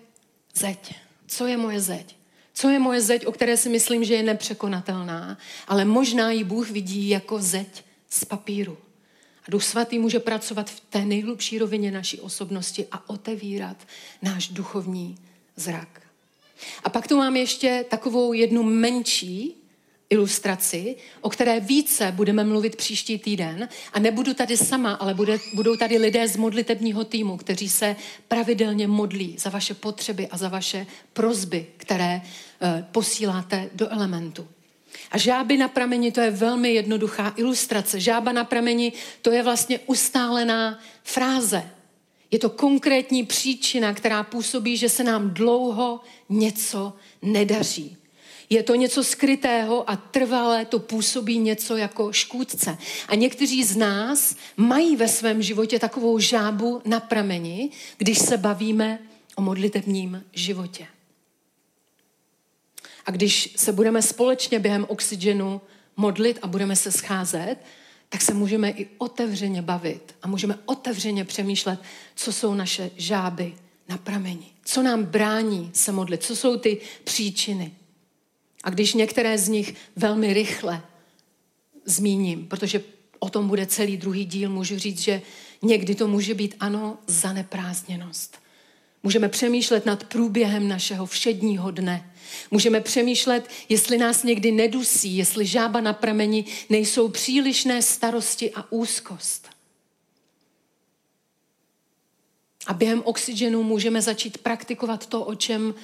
zeď, 0.55 0.95
co 1.27 1.47
je 1.47 1.57
moje 1.57 1.81
zeď. 1.81 2.17
Co 2.55 2.69
je 2.69 2.79
moje 2.79 3.01
zeď, 3.01 3.27
o 3.27 3.33
které 3.33 3.57
si 3.57 3.69
myslím, 3.69 4.05
že 4.05 4.15
je 4.15 4.23
nepřekonatelná, 4.23 5.39
ale 5.69 5.85
možná 5.85 6.31
ji 6.31 6.45
Bůh 6.45 6.71
vidí 6.71 7.09
jako 7.09 7.43
zeď 7.43 7.85
z 8.09 8.25
papíru. 8.25 8.79
A 9.43 9.51
Duch 9.51 9.65
Svatý 9.65 9.99
může 9.99 10.19
pracovat 10.19 10.71
v 10.71 10.81
té 10.81 11.05
nejhlubší 11.05 11.59
rovině 11.59 11.91
naší 11.91 12.21
osobnosti 12.21 12.87
a 12.93 13.11
otevírat 13.11 13.77
náš 14.23 14.49
duchovní 14.49 15.19
zrak. 15.57 16.10
A 16.85 16.91
pak 16.91 17.09
tu 17.09 17.17
mám 17.17 17.37
ještě 17.37 17.85
takovou 17.89 18.33
jednu 18.33 18.63
menší 18.63 19.57
ilustraci, 20.11 20.97
o 21.21 21.31
které 21.31 21.61
více 21.61 22.13
budeme 22.13 22.45
mluvit 22.45 22.77
příští 22.77 23.19
týden. 23.19 23.69
A 23.93 23.99
nebudu 23.99 24.35
tady 24.35 24.57
sama, 24.57 24.93
ale 24.93 25.15
bude, 25.15 25.39
budou 25.55 25.77
tady 25.77 25.99
lidé 25.99 26.29
z 26.29 26.37
modlitebního 26.37 27.05
týmu, 27.05 27.37
kteří 27.37 27.69
se 27.69 27.97
pravidelně 28.29 28.87
modlí 28.87 29.37
za 29.39 29.51
vaše 29.51 29.75
potřeby 29.75 30.29
a 30.29 30.37
za 30.37 30.49
vaše 30.49 30.87
prozby, 31.13 31.67
které 31.77 32.21
uh, 32.23 32.69
posíláte 32.93 33.71
do 33.75 33.89
elementu. 33.89 34.49
A 35.11 35.19
žáby 35.19 35.57
na 35.57 35.69
prameni, 35.69 36.13
to 36.13 36.21
je 36.21 36.31
velmi 36.31 36.75
jednoduchá 36.75 37.35
ilustrace. 37.37 38.01
Žába 38.01 38.33
na 38.33 38.45
prameni, 38.45 38.93
to 39.23 39.31
je 39.31 39.43
vlastně 39.43 39.79
ustálená 39.79 40.79
fráze. 41.03 41.71
Je 42.31 42.39
to 42.39 42.51
konkrétní 42.51 43.27
příčina, 43.27 43.95
která 43.95 44.23
působí, 44.23 44.77
že 44.77 44.89
se 44.89 45.05
nám 45.05 45.31
dlouho 45.31 46.01
něco 46.29 46.93
nedaří. 47.23 47.97
Je 48.51 48.63
to 48.63 48.75
něco 48.75 49.05
skrytého 49.05 49.91
a 49.91 49.97
trvalé 49.97 50.65
to 50.65 50.79
působí 50.79 51.39
něco 51.39 51.77
jako 51.77 52.13
škůdce. 52.13 52.79
A 53.09 53.15
někteří 53.15 53.65
z 53.65 53.77
nás 53.77 54.37
mají 54.57 54.97
ve 54.97 55.09
svém 55.09 55.43
životě 55.43 55.79
takovou 55.79 56.19
žábu 56.19 56.83
na 56.85 57.01
prameni, 57.01 57.71
když 57.99 58.19
se 58.19 58.37
bavíme 58.37 58.99
o 59.37 59.43
modlitebním 59.43 60.25
životě. 60.33 60.87
A 63.07 63.11
když 63.11 63.55
se 63.57 63.73
budeme 63.73 64.03
společně 64.03 64.59
během 64.59 64.87
oxygenu 64.89 65.61
modlit 65.97 66.39
a 66.43 66.47
budeme 66.47 66.77
se 66.77 66.93
scházet, 66.93 67.57
tak 68.13 68.23
se 68.23 68.35
můžeme 68.35 68.71
i 68.71 68.89
otevřeně 68.99 69.63
bavit 69.63 70.15
a 70.23 70.29
můžeme 70.29 70.59
otevřeně 70.65 71.25
přemýšlet, 71.25 71.81
co 72.15 72.33
jsou 72.33 72.55
naše 72.55 72.91
žáby 72.97 73.55
na 73.89 73.99
prameni. 73.99 74.47
Co 74.65 74.83
nám 74.83 75.05
brání 75.05 75.71
se 75.75 75.93
modlit, 75.93 76.23
co 76.23 76.37
jsou 76.37 76.57
ty 76.57 76.81
příčiny. 77.05 77.73
A 78.65 78.71
když 78.71 78.95
některé 78.95 79.39
z 79.39 79.49
nich 79.49 79.75
velmi 79.97 80.35
rychle 80.35 80.83
zmíním, 81.85 82.47
protože 82.47 82.83
o 83.19 83.31
tom 83.31 83.49
bude 83.49 83.67
celý 83.67 83.97
druhý 83.97 84.25
díl, 84.25 84.51
můžu 84.51 84.79
říct, 84.79 85.01
že 85.01 85.23
někdy 85.63 85.95
to 85.95 86.09
může 86.09 86.35
být 86.35 86.57
ano, 86.61 86.99
zaneprázdněnost. 87.07 88.39
Můžeme 89.03 89.29
přemýšlet 89.29 89.87
nad 89.87 90.05
průběhem 90.05 90.69
našeho 90.69 91.07
všedního 91.07 91.71
dne. 91.71 92.10
Můžeme 92.51 92.81
přemýšlet, 92.81 93.49
jestli 93.69 93.99
nás 93.99 94.23
někdy 94.23 94.53
nedusí, 94.53 95.17
jestli 95.17 95.47
žába 95.47 95.81
na 95.81 95.93
prameni 95.93 96.45
nejsou 96.69 97.09
přílišné 97.09 97.83
starosti 97.83 98.51
a 98.55 98.73
úzkost. 98.73 99.49
A 102.67 102.73
během 102.73 103.03
oxygenu 103.05 103.63
můžeme 103.63 104.03
začít 104.03 104.39
praktikovat 104.39 105.07
to, 105.07 105.25
o 105.25 105.35
čem 105.35 105.75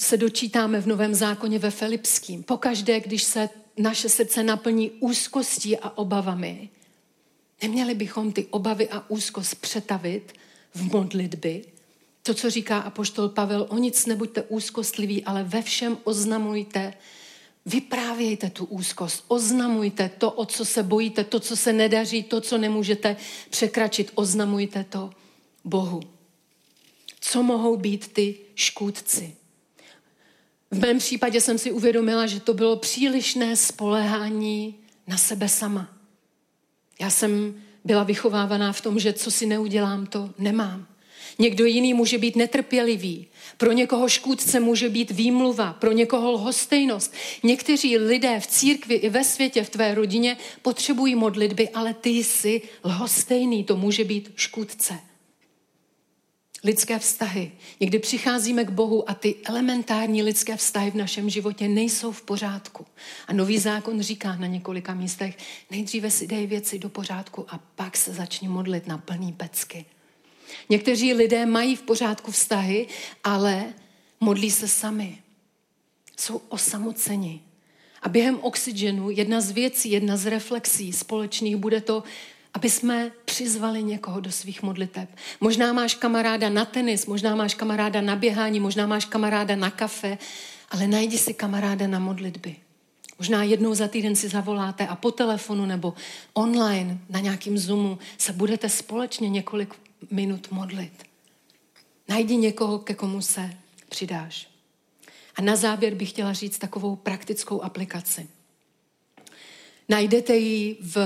se 0.00 0.16
dočítáme 0.16 0.80
v 0.80 0.86
Novém 0.86 1.14
zákoně 1.14 1.58
ve 1.58 1.70
Filipským. 1.70 2.42
Pokaždé, 2.42 3.00
když 3.00 3.22
se 3.22 3.48
naše 3.78 4.08
srdce 4.08 4.42
naplní 4.42 4.90
úzkostí 4.90 5.78
a 5.78 5.98
obavami, 5.98 6.68
neměli 7.62 7.94
bychom 7.94 8.32
ty 8.32 8.46
obavy 8.50 8.88
a 8.88 9.10
úzkost 9.10 9.54
přetavit 9.54 10.32
v 10.74 10.92
modlitby. 10.92 11.64
To, 12.26 12.34
co 12.34 12.50
říká 12.50 12.78
apoštol 12.78 13.28
Pavel, 13.28 13.66
o 13.70 13.78
nic 13.78 14.06
nebuďte 14.06 14.42
úzkostliví, 14.42 15.24
ale 15.24 15.44
ve 15.44 15.62
všem 15.62 15.98
oznamujte, 16.04 16.94
vyprávějte 17.66 18.50
tu 18.50 18.64
úzkost, 18.64 19.24
oznamujte 19.28 20.10
to, 20.18 20.30
o 20.30 20.46
co 20.46 20.64
se 20.64 20.82
bojíte, 20.82 21.24
to, 21.24 21.40
co 21.40 21.56
se 21.56 21.72
nedaří, 21.72 22.22
to, 22.22 22.40
co 22.40 22.58
nemůžete 22.58 23.16
překračit, 23.50 24.10
oznamujte 24.14 24.84
to 24.84 25.10
Bohu. 25.64 26.00
Co 27.20 27.42
mohou 27.42 27.76
být 27.76 28.12
ty 28.12 28.36
škůdci? 28.54 29.36
V 30.70 30.78
mém 30.78 30.98
případě 30.98 31.40
jsem 31.40 31.58
si 31.58 31.72
uvědomila, 31.72 32.26
že 32.26 32.40
to 32.40 32.54
bylo 32.54 32.76
přílišné 32.76 33.56
spolehání 33.56 34.74
na 35.06 35.16
sebe 35.16 35.48
sama. 35.48 35.88
Já 37.00 37.10
jsem 37.10 37.62
byla 37.84 38.04
vychovávaná 38.04 38.72
v 38.72 38.80
tom, 38.80 38.98
že 38.98 39.12
co 39.12 39.30
si 39.30 39.46
neudělám, 39.46 40.06
to 40.06 40.30
nemám. 40.38 40.93
Někdo 41.38 41.64
jiný 41.64 41.94
může 41.94 42.18
být 42.18 42.36
netrpělivý. 42.36 43.26
Pro 43.56 43.72
někoho 43.72 44.08
škůdce 44.08 44.60
může 44.60 44.88
být 44.88 45.10
výmluva, 45.10 45.72
pro 45.72 45.92
někoho 45.92 46.32
lhostejnost. 46.32 47.14
Někteří 47.42 47.98
lidé 47.98 48.40
v 48.40 48.46
církvi 48.46 48.94
i 48.94 49.08
ve 49.08 49.24
světě, 49.24 49.64
v 49.64 49.70
tvé 49.70 49.94
rodině 49.94 50.36
potřebují 50.62 51.14
modlitby, 51.14 51.68
ale 51.68 51.94
ty 51.94 52.10
jsi 52.10 52.62
lhostejný, 52.84 53.64
to 53.64 53.76
může 53.76 54.04
být 54.04 54.32
škůdce 54.36 54.98
lidské 56.64 56.98
vztahy. 56.98 57.52
Někdy 57.80 57.98
přicházíme 57.98 58.64
k 58.64 58.70
Bohu 58.70 59.10
a 59.10 59.14
ty 59.14 59.34
elementární 59.44 60.22
lidské 60.22 60.56
vztahy 60.56 60.90
v 60.90 60.94
našem 60.94 61.30
životě 61.30 61.68
nejsou 61.68 62.12
v 62.12 62.22
pořádku. 62.22 62.86
A 63.28 63.32
nový 63.32 63.58
zákon 63.58 64.00
říká 64.00 64.36
na 64.36 64.46
několika 64.46 64.94
místech, 64.94 65.38
nejdříve 65.70 66.10
si 66.10 66.26
dej 66.26 66.46
věci 66.46 66.78
do 66.78 66.88
pořádku 66.88 67.46
a 67.48 67.58
pak 67.74 67.96
se 67.96 68.12
začni 68.12 68.48
modlit 68.48 68.86
na 68.86 68.98
plný 68.98 69.32
pecky. 69.32 69.84
Někteří 70.68 71.14
lidé 71.14 71.46
mají 71.46 71.76
v 71.76 71.82
pořádku 71.82 72.30
vztahy, 72.30 72.86
ale 73.24 73.64
modlí 74.20 74.50
se 74.50 74.68
sami. 74.68 75.18
Jsou 76.16 76.40
osamoceni. 76.48 77.40
A 78.02 78.08
během 78.08 78.38
oxygenu 78.40 79.10
jedna 79.10 79.40
z 79.40 79.50
věcí, 79.50 79.90
jedna 79.90 80.16
z 80.16 80.26
reflexí 80.26 80.92
společných 80.92 81.56
bude 81.56 81.80
to, 81.80 82.02
aby 82.54 82.70
jsme 82.70 83.12
přizvali 83.24 83.82
někoho 83.82 84.20
do 84.20 84.32
svých 84.32 84.62
modliteb. 84.62 85.08
Možná 85.40 85.72
máš 85.72 85.94
kamaráda 85.94 86.48
na 86.48 86.64
tenis, 86.64 87.06
možná 87.06 87.34
máš 87.34 87.54
kamaráda 87.54 88.00
na 88.00 88.16
běhání, 88.16 88.60
možná 88.60 88.86
máš 88.86 89.04
kamaráda 89.04 89.56
na 89.56 89.70
kafe, 89.70 90.18
ale 90.70 90.86
najdi 90.86 91.18
si 91.18 91.34
kamaráda 91.34 91.86
na 91.86 91.98
modlitby. 91.98 92.56
Možná 93.18 93.42
jednou 93.42 93.74
za 93.74 93.88
týden 93.88 94.16
si 94.16 94.28
zavoláte 94.28 94.86
a 94.86 94.96
po 94.96 95.10
telefonu 95.10 95.66
nebo 95.66 95.94
online 96.32 96.98
na 97.10 97.20
nějakým 97.20 97.58
Zoomu 97.58 97.98
se 98.18 98.32
budete 98.32 98.68
společně 98.68 99.28
několik 99.28 99.74
minut 100.10 100.50
modlit. 100.50 100.92
Najdi 102.08 102.36
někoho, 102.36 102.78
ke 102.78 102.94
komu 102.94 103.22
se 103.22 103.50
přidáš. 103.88 104.48
A 105.36 105.42
na 105.42 105.56
závěr 105.56 105.94
bych 105.94 106.10
chtěla 106.10 106.32
říct 106.32 106.58
takovou 106.58 106.96
praktickou 106.96 107.62
aplikaci. 107.62 108.28
Najdete 109.88 110.36
ji 110.36 110.76
v, 110.80 110.96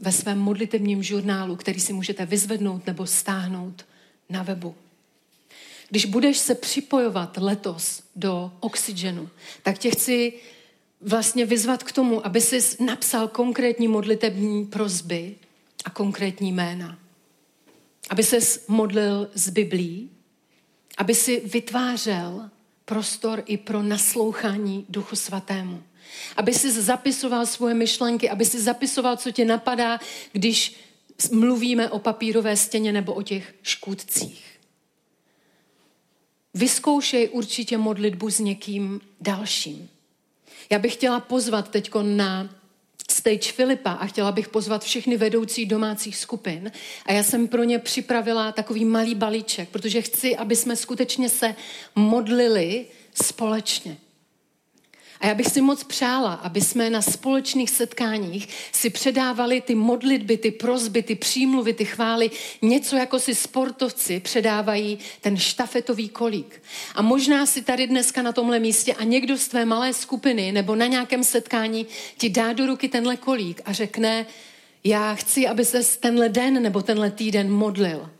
ve 0.00 0.12
svém 0.12 0.38
modlitebním 0.38 1.02
žurnálu, 1.02 1.56
který 1.56 1.80
si 1.80 1.92
můžete 1.92 2.26
vyzvednout 2.26 2.86
nebo 2.86 3.06
stáhnout 3.06 3.84
na 4.30 4.42
webu. 4.42 4.74
Když 5.88 6.04
budeš 6.04 6.38
se 6.38 6.54
připojovat 6.54 7.36
letos 7.36 8.02
do 8.16 8.52
Oxygenu, 8.60 9.28
tak 9.62 9.78
tě 9.78 9.90
chci 9.90 10.32
vlastně 11.00 11.46
vyzvat 11.46 11.82
k 11.82 11.92
tomu, 11.92 12.26
aby 12.26 12.40
si 12.40 12.84
napsal 12.84 13.28
konkrétní 13.28 13.88
modlitební 13.88 14.66
prozby 14.66 15.34
a 15.84 15.90
konkrétní 15.90 16.52
jména. 16.52 16.98
Aby 18.10 18.22
se 18.22 18.60
modlil 18.68 19.30
z 19.34 19.50
Biblí, 19.50 20.10
aby 20.98 21.14
si 21.14 21.40
vytvářel 21.40 22.50
prostor 22.84 23.42
i 23.46 23.56
pro 23.56 23.82
naslouchání 23.82 24.86
Duchu 24.88 25.16
Svatému. 25.16 25.82
Aby 26.36 26.54
si 26.54 26.70
zapisoval 26.82 27.46
svoje 27.46 27.74
myšlenky, 27.74 28.30
aby 28.30 28.44
si 28.44 28.60
zapisoval, 28.62 29.16
co 29.16 29.30
tě 29.30 29.44
napadá, 29.44 30.00
když 30.32 30.76
mluvíme 31.32 31.90
o 31.90 31.98
papírové 31.98 32.56
stěně 32.56 32.92
nebo 32.92 33.14
o 33.14 33.22
těch 33.22 33.54
škůdcích. 33.62 34.44
Vyzkoušej 36.54 37.28
určitě 37.32 37.78
modlitbu 37.78 38.30
s 38.30 38.38
někým 38.38 39.00
dalším. 39.20 39.88
Já 40.70 40.78
bych 40.78 40.92
chtěla 40.92 41.20
pozvat 41.20 41.70
teď 41.70 41.90
na 42.02 42.54
stage 43.16 43.52
Filipa 43.52 43.92
a 43.92 44.06
chtěla 44.06 44.32
bych 44.32 44.48
pozvat 44.48 44.84
všechny 44.84 45.16
vedoucí 45.16 45.66
domácích 45.66 46.16
skupin. 46.16 46.72
A 47.06 47.12
já 47.12 47.22
jsem 47.22 47.48
pro 47.48 47.64
ně 47.64 47.78
připravila 47.78 48.52
takový 48.52 48.84
malý 48.84 49.14
balíček, 49.14 49.68
protože 49.68 50.02
chci, 50.02 50.36
aby 50.36 50.56
jsme 50.56 50.76
skutečně 50.76 51.28
se 51.28 51.54
modlili 51.94 52.86
společně. 53.22 53.96
A 55.20 55.26
já 55.26 55.34
bych 55.34 55.46
si 55.46 55.60
moc 55.60 55.84
přála, 55.84 56.32
aby 56.32 56.60
jsme 56.60 56.90
na 56.90 57.02
společných 57.02 57.70
setkáních 57.70 58.48
si 58.72 58.90
předávali 58.90 59.60
ty 59.60 59.74
modlitby, 59.74 60.36
ty 60.36 60.50
prozby, 60.50 61.02
ty 61.02 61.14
přímluvy, 61.14 61.74
ty 61.74 61.84
chvály, 61.84 62.30
něco 62.62 62.96
jako 62.96 63.18
si 63.18 63.34
sportovci 63.34 64.20
předávají 64.20 64.98
ten 65.20 65.36
štafetový 65.36 66.08
kolík. 66.08 66.62
A 66.94 67.02
možná 67.02 67.46
si 67.46 67.62
tady 67.62 67.86
dneska 67.86 68.22
na 68.22 68.32
tomhle 68.32 68.58
místě 68.58 68.94
a 68.94 69.04
někdo 69.04 69.38
z 69.38 69.48
tvé 69.48 69.64
malé 69.64 69.92
skupiny 69.92 70.52
nebo 70.52 70.74
na 70.74 70.86
nějakém 70.86 71.24
setkání 71.24 71.86
ti 72.18 72.28
dá 72.28 72.52
do 72.52 72.66
ruky 72.66 72.88
tenhle 72.88 73.16
kolík 73.16 73.60
a 73.64 73.72
řekne, 73.72 74.26
já 74.84 75.14
chci, 75.14 75.46
aby 75.46 75.64
se 75.64 75.98
tenhle 76.00 76.28
den 76.28 76.62
nebo 76.62 76.82
tenhle 76.82 77.10
týden 77.10 77.52
modlil. 77.52 78.10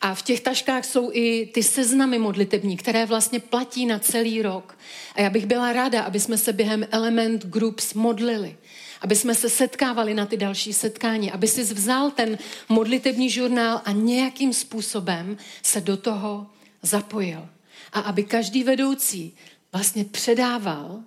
A 0.00 0.14
v 0.14 0.22
těch 0.22 0.40
taškách 0.40 0.84
jsou 0.84 1.10
i 1.12 1.46
ty 1.54 1.62
seznamy 1.62 2.18
modlitební, 2.18 2.76
které 2.76 3.06
vlastně 3.06 3.40
platí 3.40 3.86
na 3.86 3.98
celý 3.98 4.42
rok. 4.42 4.78
A 5.14 5.20
já 5.20 5.30
bych 5.30 5.46
byla 5.46 5.72
ráda, 5.72 6.02
aby 6.02 6.20
jsme 6.20 6.38
se 6.38 6.52
během 6.52 6.86
Element 6.90 7.46
Groups 7.46 7.94
modlili. 7.94 8.56
Aby 9.00 9.16
jsme 9.16 9.34
se 9.34 9.50
setkávali 9.50 10.14
na 10.14 10.26
ty 10.26 10.36
další 10.36 10.72
setkání. 10.72 11.32
Aby 11.32 11.48
si 11.48 11.62
vzal 11.62 12.10
ten 12.10 12.38
modlitební 12.68 13.30
žurnál 13.30 13.80
a 13.84 13.92
nějakým 13.92 14.52
způsobem 14.52 15.36
se 15.62 15.80
do 15.80 15.96
toho 15.96 16.46
zapojil. 16.82 17.48
A 17.92 18.00
aby 18.00 18.24
každý 18.24 18.64
vedoucí 18.64 19.34
vlastně 19.72 20.04
předával 20.04 21.00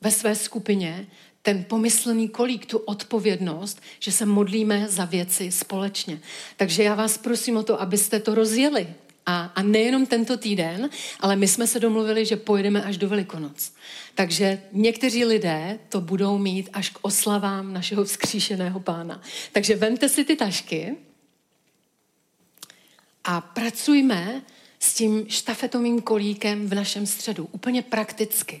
ve 0.00 0.10
své 0.10 0.34
skupině 0.34 1.06
ten 1.44 1.64
pomyslný 1.64 2.28
kolík, 2.28 2.66
tu 2.66 2.78
odpovědnost, 2.78 3.82
že 4.00 4.12
se 4.12 4.26
modlíme 4.26 4.86
za 4.88 5.04
věci 5.04 5.52
společně. 5.52 6.20
Takže 6.56 6.82
já 6.82 6.94
vás 6.94 7.18
prosím 7.18 7.56
o 7.56 7.62
to, 7.62 7.80
abyste 7.80 8.20
to 8.20 8.34
rozjeli. 8.34 8.88
A, 9.26 9.52
a 9.54 9.62
nejenom 9.62 10.06
tento 10.06 10.36
týden, 10.36 10.90
ale 11.20 11.36
my 11.36 11.48
jsme 11.48 11.66
se 11.66 11.80
domluvili, 11.80 12.26
že 12.26 12.36
pojedeme 12.36 12.82
až 12.82 12.96
do 12.96 13.08
Velikonoc. 13.08 13.72
Takže 14.14 14.62
někteří 14.72 15.24
lidé 15.24 15.78
to 15.88 16.00
budou 16.00 16.38
mít 16.38 16.68
až 16.72 16.90
k 16.90 16.98
oslavám 17.02 17.72
našeho 17.72 18.04
vzkříšeného 18.04 18.80
pána. 18.80 19.22
Takže 19.52 19.76
vemte 19.76 20.08
si 20.08 20.24
ty 20.24 20.36
tašky 20.36 20.96
a 23.24 23.40
pracujme 23.40 24.42
s 24.78 24.94
tím 24.94 25.24
štafetovým 25.28 26.00
kolíkem 26.00 26.68
v 26.68 26.74
našem 26.74 27.06
středu. 27.06 27.48
Úplně 27.52 27.82
prakticky. 27.82 28.60